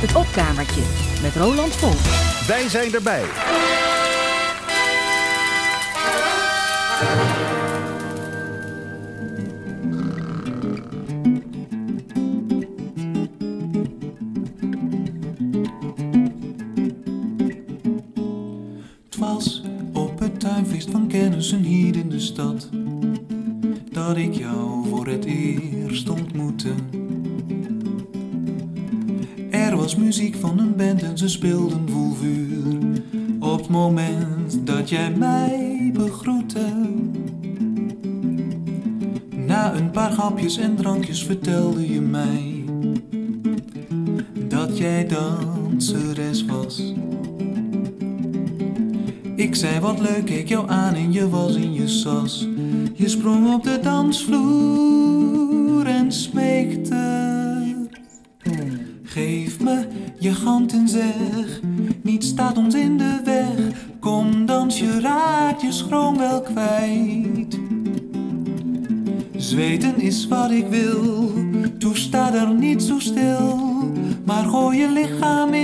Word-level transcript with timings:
Het 0.00 0.14
opkamertje 0.14 0.82
met 1.22 1.36
Roland 1.36 1.76
Volk. 1.76 2.00
Wij 2.46 2.68
zijn 2.68 2.94
erbij. 2.94 3.22
Speelden 31.30 31.88
vol 31.88 32.12
vuur. 32.12 33.02
Op 33.40 33.58
het 33.58 33.68
moment 33.68 34.66
dat 34.66 34.88
jij 34.88 35.10
mij 35.10 35.90
begroette. 35.94 36.66
Na 39.46 39.74
een 39.74 39.90
paar 39.90 40.12
hapjes 40.12 40.58
en 40.58 40.76
drankjes 40.76 41.24
vertelde 41.24 41.92
je 41.92 42.00
mij 42.00 42.64
dat 44.48 44.78
jij 44.78 45.06
danseres 45.06 46.44
was. 46.44 46.94
Ik 49.36 49.54
zei 49.54 49.80
wat 49.80 50.00
leuk, 50.00 50.24
keek 50.24 50.48
jou 50.48 50.70
aan 50.70 50.94
en 50.94 51.12
je 51.12 51.28
was 51.28 51.56
in 51.56 51.72
je 51.72 51.88
sas. 51.88 52.48
Je 52.94 53.08
sprong 53.08 53.54
op 53.54 53.62
de 53.62 53.78
dansvloer 53.82 55.86
en 55.86 56.12
smeekte. 56.12 57.28
Geef 59.02 59.60
me 59.60 59.89
je 60.20 60.30
hand 60.30 60.72
en 60.72 60.88
zeg, 60.88 61.60
niets 62.02 62.26
staat 62.28 62.56
ons 62.56 62.74
in 62.74 62.98
de 62.98 63.20
weg. 63.24 63.84
Kom 64.00 64.46
dans, 64.46 64.78
je 64.78 65.00
raakt 65.00 65.62
je 65.62 65.72
schroom 65.72 66.18
wel 66.18 66.40
kwijt. 66.40 67.58
Zweten 69.36 70.00
is 70.00 70.28
wat 70.28 70.50
ik 70.50 70.66
wil, 70.66 71.32
toesta 71.78 72.34
er 72.34 72.54
niet 72.54 72.82
zo 72.82 72.98
stil. 72.98 73.58
Maar 74.24 74.44
gooi 74.44 74.78
je 74.78 74.90
lichaam 74.90 75.54
in 75.54 75.59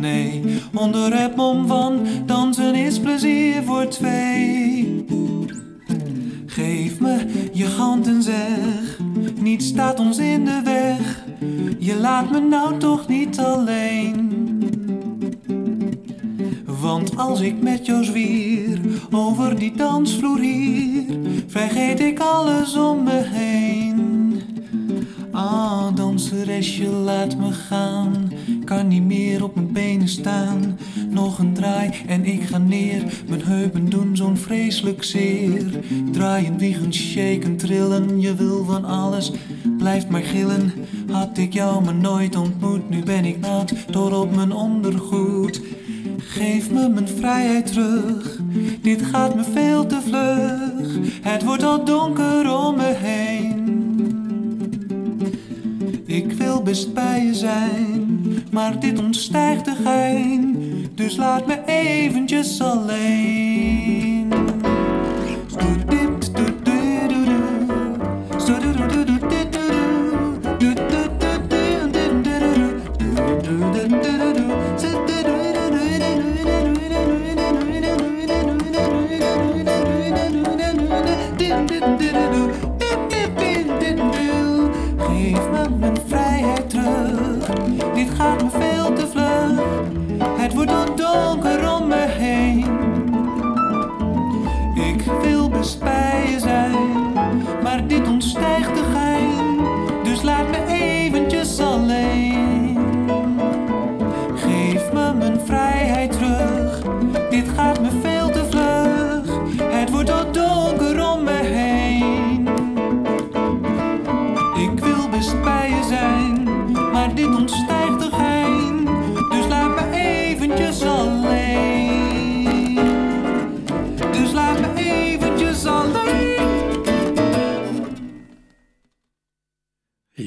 nee. 0.00 0.42
Onder 0.74 1.20
het 1.20 1.36
mom 1.36 1.66
van 1.66 2.00
dansen 2.26 2.74
is 2.74 3.00
plezier 3.00 3.62
voor 3.62 3.88
twee. 3.88 5.04
Geef 6.46 7.00
me 7.00 7.48
je 7.52 7.66
hand 7.66 8.06
en 8.06 8.22
zeg, 8.22 8.98
niets 9.40 9.66
staat 9.66 10.00
ons 10.00 10.18
in 10.18 10.44
de 10.44 10.60
weg. 10.64 11.24
Je 11.78 11.96
laat 11.96 12.30
me 12.30 12.40
nou 12.40 12.78
toch 12.78 13.08
niet 13.08 13.38
alleen. 13.38 14.30
Want 16.80 17.16
als 17.16 17.40
ik 17.40 17.62
met 17.62 17.86
jou 17.86 18.04
zwier 18.04 18.80
over 19.10 19.58
die 19.58 19.76
dansvloer 19.76 20.38
hier, 20.38 21.04
vergeet 21.46 22.00
ik 22.00 22.20
alles 22.20 22.76
om 22.76 23.02
me 23.02 23.22
heen. 23.24 24.42
Ah, 25.32 25.94
danseresje, 25.94 26.88
laat 26.88 27.36
me 27.36 27.52
gaan. 27.52 28.32
Kan 28.72 28.88
niet 28.88 29.04
meer 29.04 29.44
op 29.44 29.54
mijn 29.54 29.72
benen 29.72 30.08
staan. 30.08 30.78
Nog 31.10 31.38
een 31.38 31.52
draai 31.52 31.90
en 32.06 32.24
ik 32.24 32.42
ga 32.42 32.58
neer. 32.58 33.02
Mijn 33.28 33.42
heupen 33.42 33.88
doen 33.88 34.16
zo'n 34.16 34.36
vreselijk 34.36 35.04
zeer. 35.04 35.64
Draaien, 36.12 36.58
wiegen, 36.58 36.94
shaken, 36.94 37.56
trillen. 37.56 38.20
Je 38.20 38.34
wil 38.34 38.64
van 38.64 38.84
alles, 38.84 39.32
blijft 39.78 40.08
maar 40.08 40.22
gillen. 40.22 40.72
Had 41.10 41.38
ik 41.38 41.52
jou 41.52 41.84
maar 41.84 41.94
nooit 41.94 42.36
ontmoet, 42.36 42.90
nu 42.90 43.02
ben 43.02 43.24
ik 43.24 43.40
nat 43.40 43.72
tot 43.90 44.12
op 44.12 44.34
mijn 44.34 44.52
ondergoed. 44.52 45.60
Geef 46.18 46.70
me 46.70 46.88
mijn 46.88 47.08
vrijheid 47.08 47.66
terug, 47.66 48.40
dit 48.80 49.02
gaat 49.02 49.34
me 49.34 49.44
veel 49.44 49.86
te 49.86 50.00
vlug. 50.06 50.98
Het 51.22 51.44
wordt 51.44 51.62
al 51.62 51.84
donker 51.84 52.56
om 52.56 52.76
me 52.76 52.94
heen. 52.96 53.62
Ik 56.12 56.32
wil 56.32 56.62
best 56.62 56.94
bij 56.94 57.24
je 57.24 57.34
zijn, 57.34 58.11
maar 58.50 58.80
dit 58.80 58.98
ontstijgt 58.98 59.64
de 59.64 59.74
gein. 59.84 60.56
Dus 60.94 61.16
laat 61.16 61.46
me 61.46 61.64
eventjes 61.66 62.60
alleen. 62.60 64.11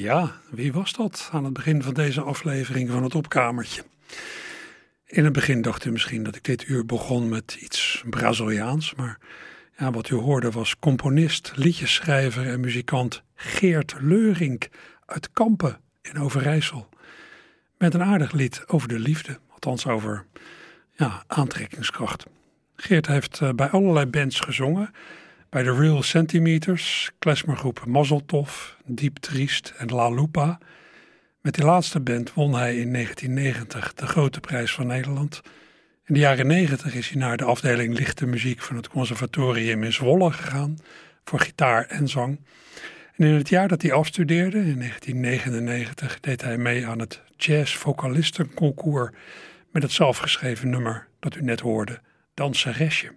Ja, 0.06 0.32
wie 0.50 0.74
was 0.74 0.94
dat 0.94 1.30
aan 1.32 1.44
het 1.44 1.54
begin 1.54 1.84
van 1.84 1.94
deze 1.94 2.22
aflevering 2.22 2.90
van 2.90 3.04
het 3.04 3.16
opkamertje? 3.16 3.84
In 5.06 5.24
het 5.24 5.34
begin 5.34 5.62
dacht 5.62 5.86
u 5.86 5.92
misschien 5.92 6.24
dat 6.24 6.36
ik 6.36 6.44
dit 6.44 6.68
uur 6.68 6.86
begon 6.86 7.30
met 7.30 7.58
iets 7.60 8.04
Braziliaans, 8.10 8.96
maar 8.96 9.20
ja, 9.78 9.92
wat 9.92 10.10
u 10.10 10.16
hoorde 10.16 10.52
was 10.52 10.80
componist, 10.80 11.52
liedjesschrijver 11.56 12.48
en 12.48 12.60
muzikant 12.60 13.24
Geert 13.36 13.96
Leurink 14.00 14.70
uit 15.06 15.30
Kampen 15.34 15.80
in 16.02 16.20
Overijssel. 16.20 16.90
Met 17.78 17.94
een 17.94 18.04
aardig 18.04 18.32
lied 18.32 18.64
over 18.68 18.88
de 18.88 19.00
liefde, 19.00 19.40
althans 19.50 19.88
over 19.88 20.26
ja, 20.92 21.24
aantrekkingskracht. 21.28 22.26
Geert 22.76 23.08
heeft 23.08 23.42
eh, 23.42 23.50
bij 23.50 23.70
allerlei 23.70 24.06
bands 24.06 24.40
gezongen, 24.40 24.94
bij 25.56 25.64
de 25.64 25.76
Real 25.76 26.04
Centimeters, 26.04 27.12
klezmergroep 27.20 27.86
Mazzeltov, 27.86 28.70
Diep 28.86 29.18
Triest 29.18 29.74
en 29.78 29.88
La 29.88 30.10
Lupa. 30.10 30.58
Met 31.42 31.54
die 31.54 31.64
laatste 31.64 32.00
band 32.00 32.34
won 32.34 32.54
hij 32.54 32.78
in 32.78 32.94
1990 32.94 33.94
de 33.94 34.08
Grote 34.08 34.40
Prijs 34.40 34.74
van 34.74 34.88
Nederland. 34.88 35.42
In 36.06 36.14
de 36.14 36.20
jaren 36.20 36.48
90 36.48 36.96
is 36.96 37.10
hij 37.10 37.20
naar 37.20 37.38
de 37.38 37.44
afdeling 37.44 37.98
lichte 37.98 38.26
muziek 38.26 38.62
van 38.62 38.76
het 38.76 38.88
conservatorium 38.88 39.84
in 39.84 39.94
Zwolle 39.94 40.32
gegaan 40.32 40.78
voor 41.24 41.40
gitaar 41.40 41.86
en 41.86 42.08
zang. 42.08 42.40
En 43.16 43.26
in 43.28 43.34
het 43.34 43.50
jaar 43.50 43.68
dat 43.68 43.82
hij 43.82 43.94
afstudeerde, 43.94 44.58
in 44.58 44.78
1999, 44.78 46.20
deed 46.20 46.42
hij 46.42 46.58
mee 46.58 46.88
aan 46.88 47.00
het 47.00 47.22
Jazz 47.38 47.76
Vocalistenconcours 47.76 49.12
met 49.72 49.84
het 49.84 49.92
zelfgeschreven 49.92 50.70
nummer 50.70 51.08
dat 51.20 51.36
u 51.36 51.42
net 51.42 51.60
hoorde, 51.60 52.00
Danseresje. 52.34 53.12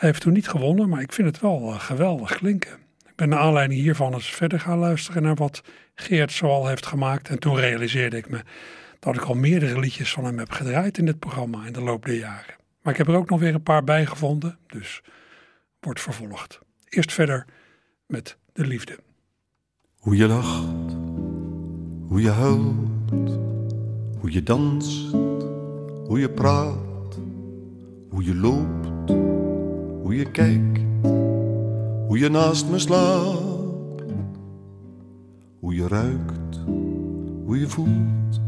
Hij 0.00 0.08
heeft 0.08 0.20
toen 0.22 0.32
niet 0.32 0.48
gewonnen, 0.48 0.88
maar 0.88 1.00
ik 1.00 1.12
vind 1.12 1.28
het 1.28 1.40
wel 1.40 1.72
eh, 1.72 1.80
geweldig 1.80 2.36
klinken. 2.36 2.72
Ik 3.06 3.16
ben 3.16 3.28
naar 3.28 3.38
aanleiding 3.38 3.80
hiervan 3.80 4.12
eens 4.14 4.30
verder 4.30 4.60
gaan 4.60 4.78
luisteren 4.78 5.22
naar 5.22 5.34
wat 5.34 5.62
Geert 5.94 6.32
zoal 6.32 6.66
heeft 6.66 6.86
gemaakt. 6.86 7.28
En 7.28 7.38
toen 7.38 7.56
realiseerde 7.56 8.16
ik 8.16 8.28
me 8.28 8.42
dat 8.98 9.14
ik 9.14 9.22
al 9.22 9.34
meerdere 9.34 9.80
liedjes 9.80 10.12
van 10.12 10.24
hem 10.24 10.38
heb 10.38 10.50
gedraaid 10.50 10.98
in 10.98 11.06
dit 11.06 11.18
programma 11.18 11.66
in 11.66 11.72
de 11.72 11.80
loop 11.80 12.04
der 12.04 12.14
jaren. 12.14 12.54
Maar 12.82 12.92
ik 12.92 12.98
heb 12.98 13.08
er 13.08 13.14
ook 13.14 13.28
nog 13.30 13.40
weer 13.40 13.54
een 13.54 13.62
paar 13.62 13.84
bij 13.84 14.06
gevonden, 14.06 14.58
dus 14.66 15.02
wordt 15.80 16.00
vervolgd. 16.00 16.58
Eerst 16.88 17.12
verder 17.12 17.46
met 18.06 18.36
de 18.52 18.66
liefde. 18.66 18.98
Hoe 19.96 20.16
je 20.16 20.26
lacht, 20.26 20.92
hoe 22.08 22.20
je 22.20 22.30
huilt, 22.30 23.38
hoe 24.18 24.32
je 24.32 24.42
danst, 24.42 25.10
hoe 26.06 26.18
je 26.18 26.30
praat, 26.30 27.18
hoe 28.08 28.24
je 28.24 28.34
loopt, 28.34 28.89
hoe 30.10 30.18
je 30.18 30.30
kijkt, 30.30 30.80
hoe 32.06 32.18
je 32.18 32.28
naast 32.28 32.70
me 32.70 32.78
slaapt, 32.78 34.02
hoe 35.60 35.74
je 35.74 35.88
ruikt, 35.88 36.60
hoe 37.44 37.58
je 37.58 37.68
voelt 37.68 38.40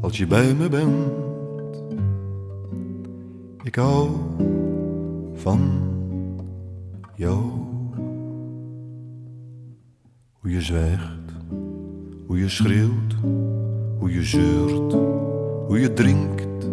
als 0.00 0.18
je 0.18 0.26
bij 0.26 0.54
me 0.54 0.68
bent. 0.68 1.82
Ik 3.62 3.74
hou 3.74 4.10
van 5.34 5.60
jou. 7.14 7.42
Hoe 10.32 10.50
je 10.50 10.60
zwijgt, 10.60 11.32
hoe 12.26 12.38
je 12.38 12.48
schreeuwt, 12.48 13.14
hoe 13.98 14.12
je 14.12 14.22
zeurt, 14.22 14.92
hoe 15.66 15.80
je 15.80 15.92
drinkt, 15.92 16.68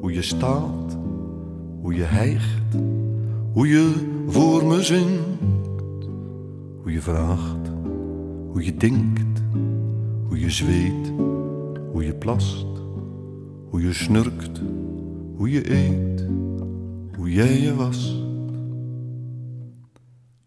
hoe 0.00 0.12
je 0.12 0.22
staat, 0.22 0.98
hoe 1.80 1.94
je 1.94 2.02
hijgt, 2.02 2.63
hoe 3.54 3.68
je 3.68 3.92
voor 4.26 4.66
me 4.66 4.82
zingt, 4.82 6.06
hoe 6.82 6.92
je 6.92 7.00
vraagt, 7.00 7.70
hoe 8.50 8.64
je 8.64 8.76
denkt, 8.76 9.42
hoe 10.28 10.40
je 10.40 10.50
zweet, 10.50 11.12
hoe 11.92 12.04
je 12.04 12.14
plast, 12.14 12.66
hoe 13.70 13.82
je 13.82 13.92
snurkt, 13.92 14.60
hoe 15.36 15.50
je 15.50 15.72
eet, 15.72 16.26
hoe 17.16 17.32
jij 17.32 17.60
je 17.60 17.74
was, 17.74 18.22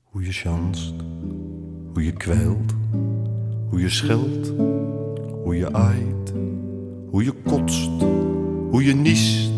hoe 0.03 0.23
je 0.23 0.31
chanst 0.31 0.93
hoe 1.97 2.05
je 2.05 2.11
kwijlt, 2.11 2.73
hoe 3.69 3.79
je 3.79 3.89
scheldt, 3.89 4.53
hoe 5.43 5.55
je 5.55 5.73
aait, 5.73 6.33
hoe 7.09 7.23
je 7.23 7.33
kotst, 7.45 8.01
hoe 8.69 8.83
je 8.83 8.95
niest, 8.95 9.51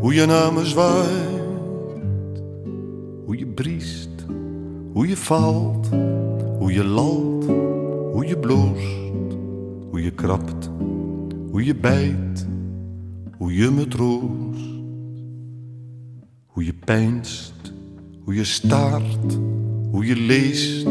hoe 0.00 0.14
je 0.14 0.26
naar 0.26 0.52
me 0.52 0.64
zwaait, 0.66 1.41
hoe 3.32 3.40
je 3.40 3.46
briest, 3.46 4.26
hoe 4.92 5.08
je 5.08 5.16
valt, 5.16 5.88
hoe 6.58 6.72
je 6.72 6.84
lalt, 6.84 7.44
hoe 8.12 8.26
je 8.26 8.38
bloost, 8.38 9.36
hoe 9.90 10.02
je 10.02 10.10
krabt, 10.10 10.70
hoe 11.50 11.64
je 11.64 11.74
bijt, 11.74 12.46
hoe 13.38 13.54
je 13.54 13.70
me 13.70 13.88
troost, 13.88 14.68
hoe 16.46 16.64
je 16.64 16.74
pijnst, 16.74 17.72
hoe 18.24 18.34
je 18.34 18.44
staart, 18.44 19.38
hoe 19.90 20.06
je 20.06 20.16
leest 20.16 20.86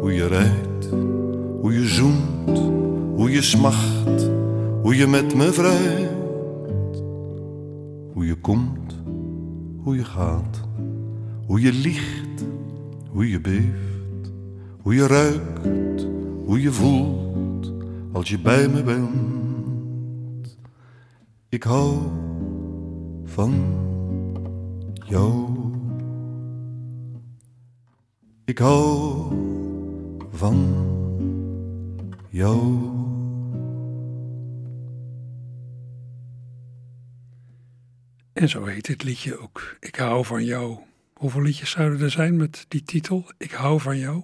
hoe 0.00 0.12
je 0.12 0.26
rijdt, 0.26 0.88
hoe 1.60 1.72
je 1.72 1.86
zoent, 1.86 2.58
hoe 3.14 3.30
je 3.30 3.42
smacht, 3.42 4.30
hoe 4.82 4.96
je 4.96 5.06
met 5.06 5.34
me 5.34 5.52
vrijt. 5.52 6.14
Hoe 8.12 8.26
je 8.26 8.34
komt, 8.34 8.96
hoe 9.82 9.96
je 9.96 10.04
gaat, 10.04 10.60
hoe 11.46 11.60
je 11.60 11.72
liegt, 11.72 12.44
hoe 13.10 13.30
je 13.30 13.40
beeft, 13.40 14.32
hoe 14.80 14.94
je 14.94 15.06
ruikt, 15.06 16.06
hoe 16.44 16.60
je 16.60 16.72
voelt 16.72 17.72
als 18.12 18.28
je 18.28 18.38
bij 18.38 18.68
me 18.68 18.82
bent. 18.82 20.58
Ik 21.48 21.62
hou 21.62 21.98
van 23.24 23.54
jou. 25.06 25.48
Ik 28.44 28.58
hou 28.58 29.24
van 30.30 30.66
jou. 32.28 32.94
En 38.32 38.48
zo 38.48 38.64
heet 38.64 38.86
dit 38.86 39.02
liedje 39.02 39.38
ook. 39.38 39.76
Ik 39.80 39.96
hou 39.96 40.24
van 40.24 40.44
jou. 40.44 40.85
Hoeveel 41.18 41.42
liedjes 41.42 41.70
zouden 41.70 42.00
er 42.00 42.10
zijn 42.10 42.36
met 42.36 42.64
die 42.68 42.82
titel? 42.82 43.30
Ik 43.38 43.50
hou 43.50 43.80
van 43.80 43.98
jou. 43.98 44.22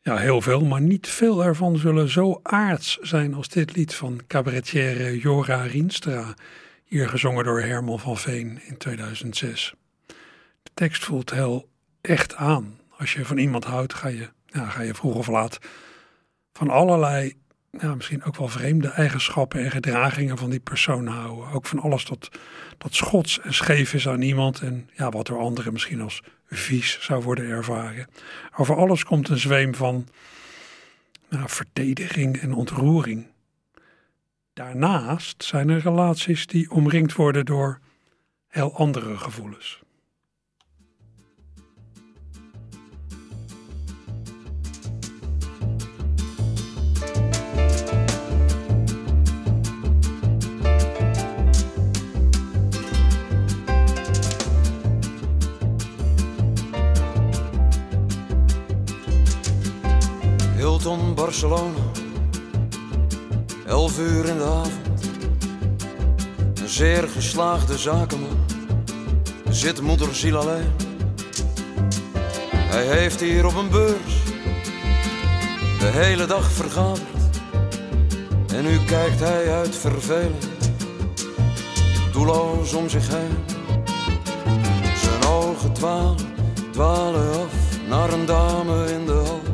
Ja, 0.00 0.16
heel 0.16 0.40
veel, 0.40 0.64
maar 0.64 0.80
niet 0.80 1.08
veel 1.08 1.44
ervan 1.44 1.78
zullen 1.78 2.08
zo 2.08 2.40
aards 2.42 2.96
zijn 2.96 3.34
als 3.34 3.48
dit 3.48 3.76
lied 3.76 3.94
van 3.94 4.20
cabaretière 4.26 5.18
Jora 5.18 5.62
Rienstra, 5.62 6.34
hier 6.84 7.08
gezongen 7.08 7.44
door 7.44 7.60
Herman 7.60 8.00
van 8.00 8.16
Veen 8.16 8.60
in 8.66 8.76
2006. 8.76 9.74
De 10.62 10.70
tekst 10.74 11.04
voelt 11.04 11.30
heel 11.30 11.68
echt 12.00 12.34
aan. 12.34 12.80
Als 12.96 13.12
je 13.12 13.24
van 13.24 13.38
iemand 13.38 13.64
houdt, 13.64 13.94
ga 13.94 14.08
je 14.08 14.28
ja, 14.46 14.68
ga 14.68 14.82
je 14.82 14.94
vroeg 14.94 15.14
of 15.14 15.26
laat 15.26 15.58
van 16.52 16.70
allerlei, 16.70 17.36
ja, 17.70 17.94
misschien 17.94 18.24
ook 18.24 18.36
wel 18.36 18.48
vreemde 18.48 18.88
eigenschappen 18.88 19.64
en 19.64 19.70
gedragingen 19.70 20.38
van 20.38 20.50
die 20.50 20.60
persoon 20.60 21.06
houden. 21.06 21.50
Ook 21.52 21.66
van 21.66 21.78
alles 21.80 22.04
dat, 22.04 22.28
dat 22.78 22.94
schots 22.94 23.40
en 23.40 23.54
scheef 23.54 23.94
is 23.94 24.08
aan 24.08 24.22
iemand 24.22 24.60
en 24.60 24.90
ja, 24.94 25.10
wat 25.10 25.26
door 25.26 25.38
anderen 25.38 25.72
misschien 25.72 26.00
als 26.00 26.22
vies 26.46 26.98
zou 27.00 27.22
worden 27.22 27.48
ervaren. 27.48 28.06
Over 28.56 28.76
alles 28.76 29.04
komt 29.04 29.28
een 29.28 29.38
zweem 29.38 29.74
van 29.74 30.08
nou, 31.28 31.48
verdediging 31.48 32.36
en 32.40 32.52
ontroering. 32.52 33.26
Daarnaast 34.52 35.44
zijn 35.44 35.68
er 35.68 35.80
relaties 35.80 36.46
die 36.46 36.70
omringd 36.70 37.12
worden 37.14 37.44
door 37.44 37.80
heel 38.48 38.76
andere 38.76 39.16
gevoelens. 39.16 39.82
Barcelona. 61.40 61.78
Elf 63.66 63.98
uur 63.98 64.28
in 64.28 64.36
de 64.36 64.44
avond. 64.44 65.08
Een 66.60 66.68
zeer 66.68 67.08
geslaagde 67.08 67.78
zakenman. 67.78 68.44
Zit 69.48 69.80
moederziel 69.80 70.36
alleen. 70.36 70.72
Hij 72.54 72.86
heeft 72.86 73.20
hier 73.20 73.46
op 73.46 73.54
een 73.56 73.68
beurs 73.68 74.22
de 75.78 75.86
hele 75.86 76.26
dag 76.26 76.52
vergaderd. 76.52 77.40
En 78.54 78.62
nu 78.62 78.78
kijkt 78.84 79.20
hij 79.20 79.52
uit 79.52 79.76
verveling, 79.76 80.44
doelloos 82.12 82.72
om 82.72 82.88
zich 82.88 83.08
heen. 83.08 83.36
Zijn 85.02 85.24
ogen 85.24 85.72
dwalen, 85.72 86.16
dwalen 86.72 87.28
af 87.30 87.78
naar 87.88 88.12
een 88.12 88.26
dame 88.26 88.92
in 88.92 89.06
de 89.06 89.12
hal. 89.12 89.47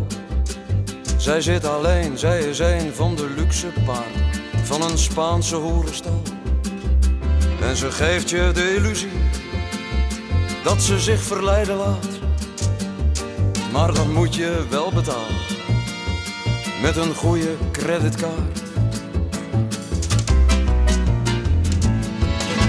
Zij 1.25 1.41
zit 1.41 1.67
alleen, 1.67 2.19
zij 2.19 2.41
is 2.41 2.59
een 2.59 2.95
van 2.95 3.15
de 3.15 3.31
luxe 3.37 3.67
paarden 3.85 4.43
van 4.65 4.83
een 4.83 4.99
Spaanse 4.99 5.57
hoerenstal. 5.57 6.23
En 7.61 7.77
ze 7.77 7.91
geeft 7.91 8.31
je 8.31 8.51
de 8.55 8.75
illusie 8.75 9.13
dat 10.65 10.83
ze 10.83 11.01
zich 11.01 11.23
verleiden 11.23 11.77
laat. 11.77 12.09
Maar 13.73 13.95
dan 13.95 14.13
moet 14.13 14.35
je 14.35 14.65
wel 14.71 14.93
betalen 14.93 15.37
met 16.83 16.97
een 16.97 17.15
goede 17.15 17.57
creditcard. 17.73 18.63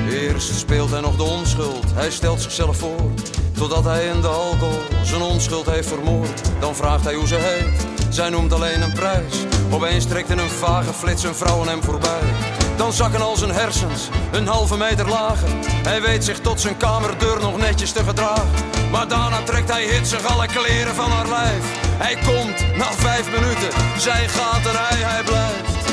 Eerst 0.10 0.58
speelt 0.58 0.92
hij 0.92 1.02
nog 1.02 1.16
de 1.16 1.24
onschuld, 1.24 1.94
hij 1.94 2.12
stelt 2.12 2.42
zichzelf 2.42 2.78
voor. 2.78 3.12
Totdat 3.52 3.84
hij 3.84 4.06
in 4.06 4.22
de 4.22 4.28
alcohol 4.28 4.82
zijn 5.04 5.22
onschuld 5.22 5.66
heeft 5.66 5.88
vermoord. 5.88 6.42
Dan 6.60 6.76
vraagt 6.76 7.04
hij 7.04 7.14
hoe 7.14 7.28
ze 7.28 7.36
heet 7.36 7.95
zij 8.16 8.30
noemt 8.30 8.54
alleen 8.54 8.82
een 8.82 8.94
prijs. 8.94 9.34
Opeens 9.72 10.06
trekt 10.06 10.30
in 10.30 10.38
een 10.38 10.50
vage 10.50 10.94
flits 10.94 11.24
een 11.24 11.36
vrouw 11.36 11.66
hem 11.66 11.84
voorbij. 11.84 12.22
Dan 12.76 12.94
zakken 12.94 13.22
al 13.22 13.36
zijn 13.36 13.52
hersens 13.52 14.10
een 14.32 14.48
halve 14.48 14.78
meter 14.78 15.10
lager. 15.10 15.50
Hij 15.84 16.02
weet 16.02 16.24
zich 16.24 16.40
tot 16.40 16.62
zijn 16.62 16.78
kamerdeur 16.78 17.40
nog 17.40 17.58
netjes 17.58 17.92
te 17.92 18.04
gedragen. 18.04 18.50
Maar 18.92 19.08
daarna 19.08 19.44
trekt 19.44 19.72
hij 19.72 19.84
hitsig 19.84 20.26
alle 20.26 20.48
kleren 20.48 20.96
van 20.96 21.12
haar 21.12 21.30
lijf. 21.30 21.64
Hij 21.98 22.16
komt 22.16 22.78
na 22.78 22.92
vijf 22.92 23.26
minuten, 23.32 23.70
zij 23.98 24.28
gaat 24.28 24.66
en 24.66 24.86
hij, 24.86 24.98
hij 24.98 25.24
blijft. 25.24 25.86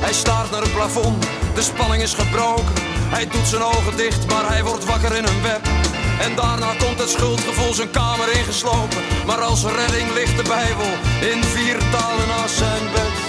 Hij 0.00 0.12
staart 0.12 0.50
naar 0.50 0.62
het 0.62 0.74
plafond, 0.74 1.26
de 1.54 1.62
spanning 1.62 2.02
is 2.02 2.14
gebroken. 2.14 2.74
Hij 3.08 3.28
doet 3.28 3.46
zijn 3.46 3.62
ogen 3.62 3.96
dicht, 3.96 4.26
maar 4.26 4.48
hij 4.48 4.64
wordt 4.64 4.84
wakker 4.84 5.16
in 5.16 5.24
een 5.24 5.42
web. 5.42 5.77
En 6.20 6.34
daarna 6.34 6.74
komt 6.78 6.98
het 6.98 7.10
schuldgevoel 7.10 7.74
zijn 7.74 7.90
kamer 7.90 8.32
ingeslopen. 8.32 9.02
Maar 9.26 9.40
als 9.40 9.64
redding 9.64 10.12
ligt 10.12 10.36
de 10.36 10.42
Bijbel 10.42 10.90
in 11.32 11.44
vier 11.44 11.78
talen 11.90 12.28
naast 12.28 12.56
zijn 12.56 12.82
bed. 12.92 13.27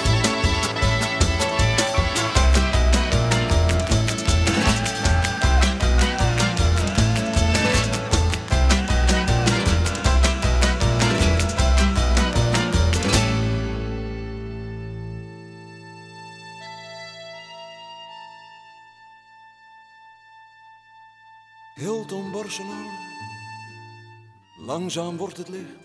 Langzaam 24.70 25.18
wordt 25.18 25.38
het 25.38 25.50
licht. 25.50 25.78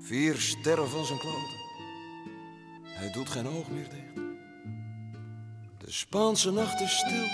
Vier 0.00 0.36
sterren 0.36 0.88
van 0.88 1.04
zijn 1.04 1.18
kloten. 1.18 1.60
Hij 2.82 3.12
doet 3.12 3.28
geen 3.28 3.48
oog 3.48 3.70
meer 3.70 3.88
dicht. 3.88 4.26
De 5.78 5.90
Spaanse 5.90 6.50
nacht 6.50 6.80
is 6.80 6.96
stil. 6.96 7.24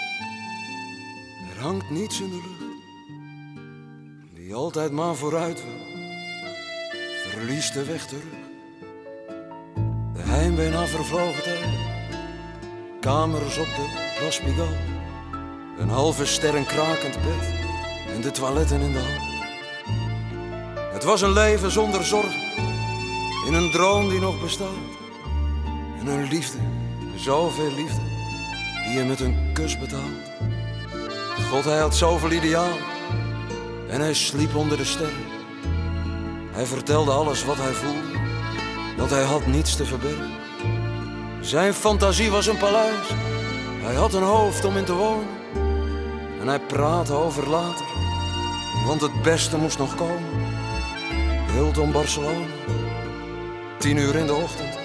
Er 1.55 1.61
hangt 1.61 1.91
niets 1.91 2.21
in 2.21 2.31
de 2.31 2.37
lucht. 2.37 2.75
Wie 4.33 4.55
altijd 4.55 4.93
maar 4.93 5.15
vooruit 5.15 5.63
wil, 5.65 5.87
verliest 7.31 7.75
de 7.75 7.85
weg 7.85 8.07
terug. 8.07 8.23
De 10.15 10.23
heimwee 10.23 10.71
naar 10.71 10.89
vervlogen 10.89 11.43
tijd. 11.43 11.65
Kamers 13.01 13.59
op 13.59 13.67
de 13.67 14.39
Pigalle. 14.45 14.77
Een 15.79 15.89
halve 15.89 16.27
ster 16.27 16.55
een 16.55 16.67
krakend 16.67 17.15
bed. 17.15 17.55
En 18.15 18.21
de 18.21 18.31
toiletten 18.31 18.81
in 18.81 18.93
de 18.93 18.99
hal. 18.99 19.28
Het 20.99 21.07
was 21.07 21.21
een 21.21 21.33
leven 21.33 21.71
zonder 21.71 22.05
zorgen. 22.05 22.41
In 23.47 23.55
een 23.55 23.71
droom 23.71 24.09
die 24.09 24.21
nog 24.21 24.41
bestaat. 24.41 24.69
En 25.99 26.07
een 26.07 26.29
liefde, 26.29 26.59
zoveel 27.17 27.73
liefde. 27.73 28.01
Die 28.87 28.99
je 28.99 29.05
met 29.05 29.21
een 29.21 29.51
kus 29.53 29.79
betaalt. 29.79 30.31
God, 31.51 31.65
hij 31.65 31.79
had 31.79 31.97
zoveel 31.97 32.31
ideaal. 32.31 32.77
En 33.89 34.01
hij 34.01 34.15
sliep 34.15 34.55
onder 34.55 34.77
de 34.77 34.85
sterren. 34.85 35.27
Hij 36.53 36.67
vertelde 36.67 37.11
alles 37.11 37.45
wat 37.45 37.57
hij 37.57 37.73
voelde. 37.73 38.19
Dat 38.97 39.11
hij 39.11 39.25
had 39.25 39.47
niets 39.47 39.77
te 39.77 39.85
verbergen. 39.85 40.31
Zijn 41.41 41.75
fantasie 41.75 42.31
was 42.31 42.47
een 42.47 42.59
paleis. 42.59 43.09
Hij 43.83 43.95
had 43.95 44.15
een 44.15 44.23
hoofd 44.23 44.65
om 44.65 44.77
in 44.77 44.85
te 44.85 44.95
wonen. 44.95 45.29
En 46.41 46.49
hij 46.49 46.61
praatte 46.61 47.13
over 47.13 47.49
later. 47.49 47.87
Want 48.87 49.01
het 49.01 49.23
beste 49.23 49.57
moest 49.57 49.79
nog 49.79 49.95
komen. 49.95 50.48
Hilton 51.59 51.93
Barcelona. 51.93 52.47
Tien 53.79 53.97
uur 53.97 54.17
in 54.17 54.27
de 54.27 54.35
ochtend. 54.35 54.79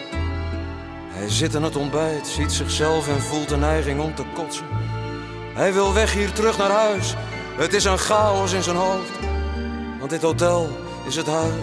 Hij 1.07 1.29
zit 1.29 1.55
aan 1.55 1.63
het 1.63 1.75
ontbijt, 1.75 2.27
ziet 2.27 2.51
zichzelf 2.51 3.07
en 3.07 3.21
voelt 3.21 3.49
de 3.49 3.57
neiging 3.57 4.01
om 4.01 4.15
te 4.15 4.23
kotsen. 4.33 4.65
Hij 5.53 5.73
wil 5.73 5.93
weg 5.93 6.13
hier 6.13 6.31
terug 6.31 6.57
naar 6.57 6.69
huis. 6.69 7.15
Het 7.57 7.73
is 7.73 7.83
een 7.83 7.97
chaos 7.97 8.53
in 8.53 8.63
zijn 8.63 8.75
hoofd. 8.75 9.11
Want 9.99 10.09
dit 10.09 10.21
hotel 10.21 10.69
is 11.07 11.15
het 11.15 11.27
huis 11.27 11.53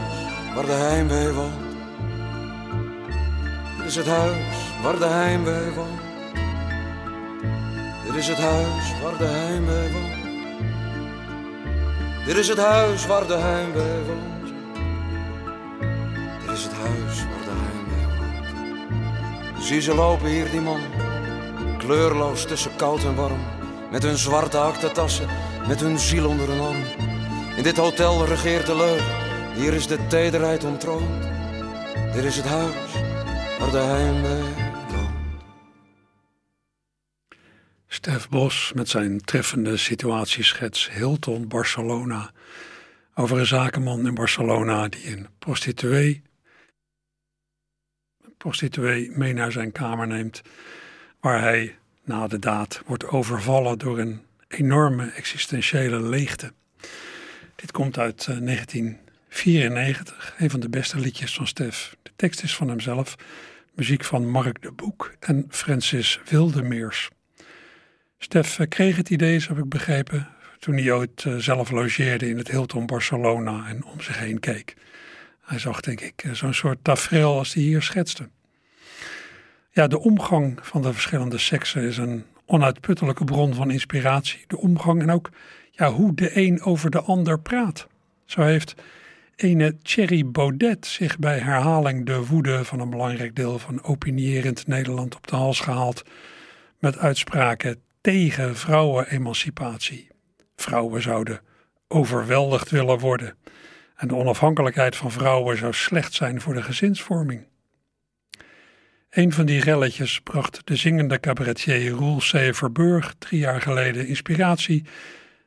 waar 0.55 0.67
de 0.67 0.73
heimwee 0.73 1.33
woont. 1.33 1.61
Dit 3.77 3.87
is 3.87 3.97
het 3.97 4.07
huis 4.07 4.65
waar 4.83 4.99
de 4.99 5.07
heimwee 5.07 5.71
woont. 5.71 6.01
Dit 8.07 8.15
is 8.15 8.29
het 8.29 8.39
huis 8.39 9.01
waar 9.03 9.19
de 9.19 9.25
heimwee 9.25 9.93
woont. 9.93 10.19
Dit 12.27 12.37
is 12.37 12.49
het 12.49 12.59
huis 12.59 13.07
waar 13.07 13.27
de 13.27 13.37
heimwee 13.37 14.03
woont. 14.07 14.40
Zie 19.71 19.81
ze 19.81 19.95
lopen 19.95 20.29
hier, 20.29 20.51
die 20.51 20.61
man. 20.61 20.81
Kleurloos 21.79 22.47
tussen 22.47 22.77
koud 22.77 23.05
en 23.05 23.15
warm. 23.15 23.41
Met 23.91 24.03
hun 24.03 24.17
zwarte 24.17 24.59
aktentassen, 24.59 25.29
met 25.69 25.81
hun 25.81 25.99
ziel 25.99 26.29
onder 26.29 26.49
hun 26.49 26.61
arm. 26.61 26.83
In 27.57 27.63
dit 27.63 27.77
hotel 27.77 28.27
regeert 28.27 28.67
de 28.67 28.77
leugen. 28.77 29.15
Hier 29.55 29.75
is 29.75 29.87
de 29.87 30.07
tederheid 30.07 30.65
ontroond. 30.65 31.23
Dit 32.13 32.25
is 32.25 32.37
het 32.37 32.45
huis 32.45 32.93
waar 33.59 33.71
de 33.71 33.79
heimwee. 33.79 34.43
Stef 37.87 38.29
Bos 38.29 38.73
met 38.75 38.89
zijn 38.89 39.21
treffende 39.21 39.77
situatieschets 39.77 40.91
Hilton 40.91 41.49
Barcelona. 41.49 42.33
Over 43.15 43.39
een 43.39 43.47
zakenman 43.47 44.07
in 44.07 44.15
Barcelona 44.15 44.89
die 44.89 45.17
een 45.17 45.29
prostituee, 45.39 46.23
prostituee 48.41 49.11
mee 49.15 49.33
naar 49.33 49.53
zijn 49.53 49.73
kamer 49.73 50.07
neemt. 50.07 50.43
Waar 51.21 51.41
hij 51.41 51.77
na 52.05 52.27
de 52.27 52.39
daad 52.39 52.83
wordt 52.87 53.07
overvallen 53.07 53.79
door 53.79 53.99
een 53.99 54.21
enorme 54.49 55.11
existentiële 55.11 56.01
leegte. 56.03 56.53
Dit 57.57 57.73
komt 57.73 57.99
uit 57.99 58.27
eh, 58.29 58.39
1994, 58.39 60.35
een 60.39 60.51
van 60.51 60.61
de 60.61 60.69
beste 60.69 60.99
liedjes 60.99 61.35
van 61.35 61.47
Stef. 61.47 61.97
De 62.03 62.11
tekst 62.17 62.43
is 62.43 62.57
van 62.57 62.69
hemzelf, 62.69 63.15
muziek 63.75 64.05
van 64.05 64.31
Mark 64.31 64.63
de 64.63 64.73
Boek 64.73 65.13
en 65.19 65.47
Francis 65.49 66.21
Wildemeers. 66.29 67.11
Stef 68.19 68.59
eh, 68.59 68.69
kreeg 68.69 68.97
het 68.97 69.11
idee, 69.11 69.39
zo 69.39 69.55
heb 69.55 69.63
ik 69.65 69.69
begrepen, 69.69 70.29
toen 70.59 70.75
hij 70.75 70.93
ooit 70.93 71.25
eh, 71.25 71.37
zelf 71.37 71.71
logeerde 71.71 72.29
in 72.29 72.39
het 72.39 72.51
Hilton 72.51 72.87
Barcelona 72.87 73.67
en 73.69 73.85
om 73.85 74.01
zich 74.01 74.19
heen 74.19 74.41
keek. 74.41 74.77
Hij 75.51 75.59
zag, 75.59 75.81
denk 75.81 76.01
ik, 76.01 76.23
eh, 76.23 76.33
zo'n 76.33 76.55
soort 76.55 76.79
tafereel 76.83 77.39
als 77.39 77.55
hij 77.55 77.63
hier 77.63 77.83
schetste. 77.83 78.29
Ja, 79.71 79.87
de 79.87 80.01
omgang 80.01 80.59
van 80.63 80.83
de 80.83 80.93
verschillende 80.93 81.39
seksen 81.39 81.83
is 81.83 81.97
een 81.97 82.25
onuitputtelijke 82.47 83.25
bron 83.25 83.55
van 83.55 83.71
inspiratie. 83.71 84.45
De 84.47 84.59
omgang 84.59 85.03
en 85.03 85.11
ook 85.11 85.31
ja, 85.71 85.93
hoe 85.93 86.15
de 86.15 86.37
een 86.37 86.63
over 86.63 86.91
de 86.91 87.01
ander 87.01 87.41
praat. 87.41 87.87
Zo 88.25 88.43
heeft 88.43 88.75
ene 89.37 89.77
Thierry 89.83 90.27
Baudet 90.27 90.87
zich 90.87 91.19
bij 91.19 91.39
herhaling 91.39 92.07
de 92.07 92.27
woede 92.27 92.65
van 92.65 92.81
een 92.81 92.91
belangrijk 92.91 93.37
deel 93.37 93.59
van 93.59 93.83
opinierend 93.83 94.67
Nederland 94.67 95.17
op 95.17 95.27
de 95.27 95.37
hals 95.37 95.61
gehaald 95.61 96.03
met 96.79 96.99
uitspraken 96.99 97.83
tegen 98.01 98.57
vrouwenemancipatie. 98.57 100.09
Vrouwen 100.57 101.03
zouden 101.03 101.41
overweldigd 101.89 102.71
willen 102.71 102.99
worden 102.99 103.35
en 104.01 104.09
de 104.09 104.15
onafhankelijkheid 104.15 104.97
van 104.97 105.11
vrouwen 105.11 105.57
zou 105.57 105.73
slecht 105.73 106.13
zijn 106.13 106.41
voor 106.41 106.55
de 106.55 106.63
gezinsvorming. 106.63 107.47
Een 109.11 109.33
van 109.33 109.47
die 109.47 109.61
relletjes 109.61 110.21
bracht 110.21 110.61
de 110.65 110.77
zingende 110.77 111.21
cabaretier 111.21 111.89
Roel 111.89 112.19
C. 112.19 112.55
Verburg 112.55 113.15
drie 113.19 113.41
jaar 113.41 113.61
geleden 113.61 114.07
inspiratie 114.07 114.85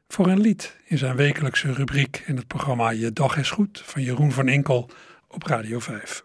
voor 0.07 0.27
een 0.27 0.39
lied 0.39 0.75
in 0.86 0.98
zijn 0.98 1.15
wekelijkse 1.15 1.74
rubriek 1.74 2.24
in 2.25 2.36
het 2.36 2.48
programma 2.48 2.89
Je 2.89 3.13
Dag 3.13 3.38
is 3.38 3.51
Goed 3.51 3.81
van 3.86 4.01
Jeroen 4.01 4.31
van 4.31 4.48
Inkel 4.48 4.89
op 5.27 5.43
Radio 5.43 5.79
5. 5.79 6.24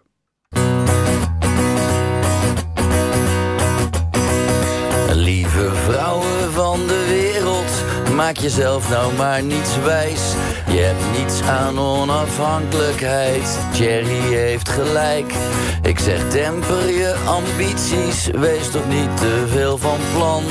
Lieve 5.15 5.75
vrouwen 5.75 6.53
van 6.53 6.87
de 6.87 7.07
wereld, 7.09 8.15
maak 8.15 8.37
jezelf 8.37 8.91
nou 8.91 9.15
maar 9.15 9.43
niets 9.43 9.79
wijs. 9.83 10.35
Je 10.71 10.79
hebt 10.79 11.19
niets 11.19 11.43
aan 11.43 11.79
onafhankelijkheid. 11.79 13.59
Thierry 13.73 14.35
heeft 14.35 14.69
gelijk. 14.69 15.33
Ik 15.83 15.99
zeg 15.99 16.29
temper 16.29 16.91
je 16.91 17.15
ambities, 17.27 18.27
wees 18.27 18.71
toch 18.71 18.89
niet 18.89 19.17
te 19.17 19.45
veel 19.49 19.79
van 19.79 19.99
plan. 20.15 20.43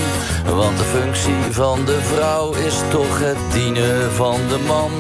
Want 0.56 0.78
de 0.78 0.84
functie 0.84 1.52
van 1.52 1.86
de 1.86 2.02
vrouw 2.02 2.54
is 2.54 2.76
toch 2.90 3.20
het 3.20 3.38
dienen 3.54 4.12
van 4.12 4.40
de 4.50 4.58
man. 4.68 4.92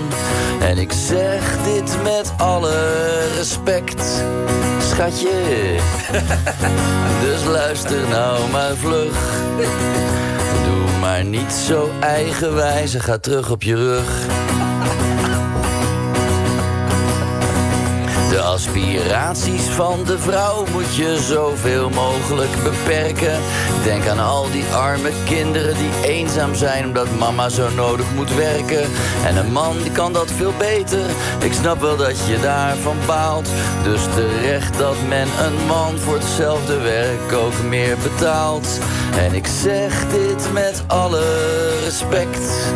En 0.60 0.78
ik 0.78 0.92
zeg 0.92 1.58
dit 1.64 1.98
met 2.04 2.34
alle 2.38 2.76
respect, 3.36 4.24
schatje. 4.80 5.30
Dus 7.24 7.44
luister 7.44 8.08
nou 8.10 8.52
maar 8.52 8.76
vlug. 8.76 9.42
Doe 10.66 11.00
maar 11.00 11.24
niet 11.24 11.52
zo 11.52 11.90
eigenwijs 12.00 12.94
en 12.94 13.02
ga 13.02 13.18
terug 13.18 13.52
op 13.52 13.64
je 13.64 13.76
rug. 13.76 14.26
De 18.30 18.42
aspiraties 18.42 19.62
van 19.62 20.04
de 20.06 20.20
vrouw 20.20 20.66
moet 20.72 20.96
je 20.96 21.18
zoveel 21.22 21.90
mogelijk 21.90 22.64
beperken. 22.64 23.40
Denk 23.84 24.08
aan 24.08 24.20
al 24.20 24.52
die 24.52 24.66
arme 24.66 25.10
kinderen 25.26 25.76
die 25.78 26.10
eenzaam 26.10 26.56
zijn 26.56 26.86
omdat 26.86 27.18
mama 27.18 27.50
zo 27.50 27.70
nodig 27.70 28.06
moet 28.16 28.36
werken. 28.36 28.90
En 29.26 29.38
een 29.38 29.52
man 29.52 29.78
die 29.82 29.92
kan 29.92 30.14
dat 30.14 30.32
veel 30.32 30.54
beter. 30.58 31.06
Ik 31.44 31.54
snap 31.54 31.82
wel 31.82 31.98
dat 31.98 32.28
je 32.28 32.40
daarvan 32.40 32.98
baalt. 33.06 33.50
Dus 33.84 34.02
terecht 34.16 34.78
dat 34.78 34.96
men 35.08 35.28
een 35.46 35.66
man 35.68 35.98
voor 35.98 36.16
hetzelfde 36.16 36.78
werk 36.78 37.34
ook 37.34 37.64
meer 37.70 37.98
betaalt. 37.98 38.80
En 39.18 39.34
ik 39.34 39.48
zeg 39.48 40.08
dit 40.08 40.54
met 40.54 40.84
alle 40.88 41.24
respect, 41.84 42.72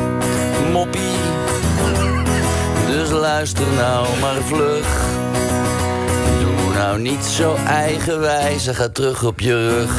moppie. 0.72 1.20
Luister 3.12 3.68
nou 3.75 4.20
maar 4.20 4.41
vlug. 4.41 5.01
Doe 6.39 6.74
nou 6.74 7.00
niet 7.00 7.24
zo 7.24 7.56
eigenwijs 7.68 8.68
en 8.68 8.75
ga 8.75 8.89
terug 8.89 9.24
op 9.24 9.39
je 9.39 9.70
rug. 9.70 9.91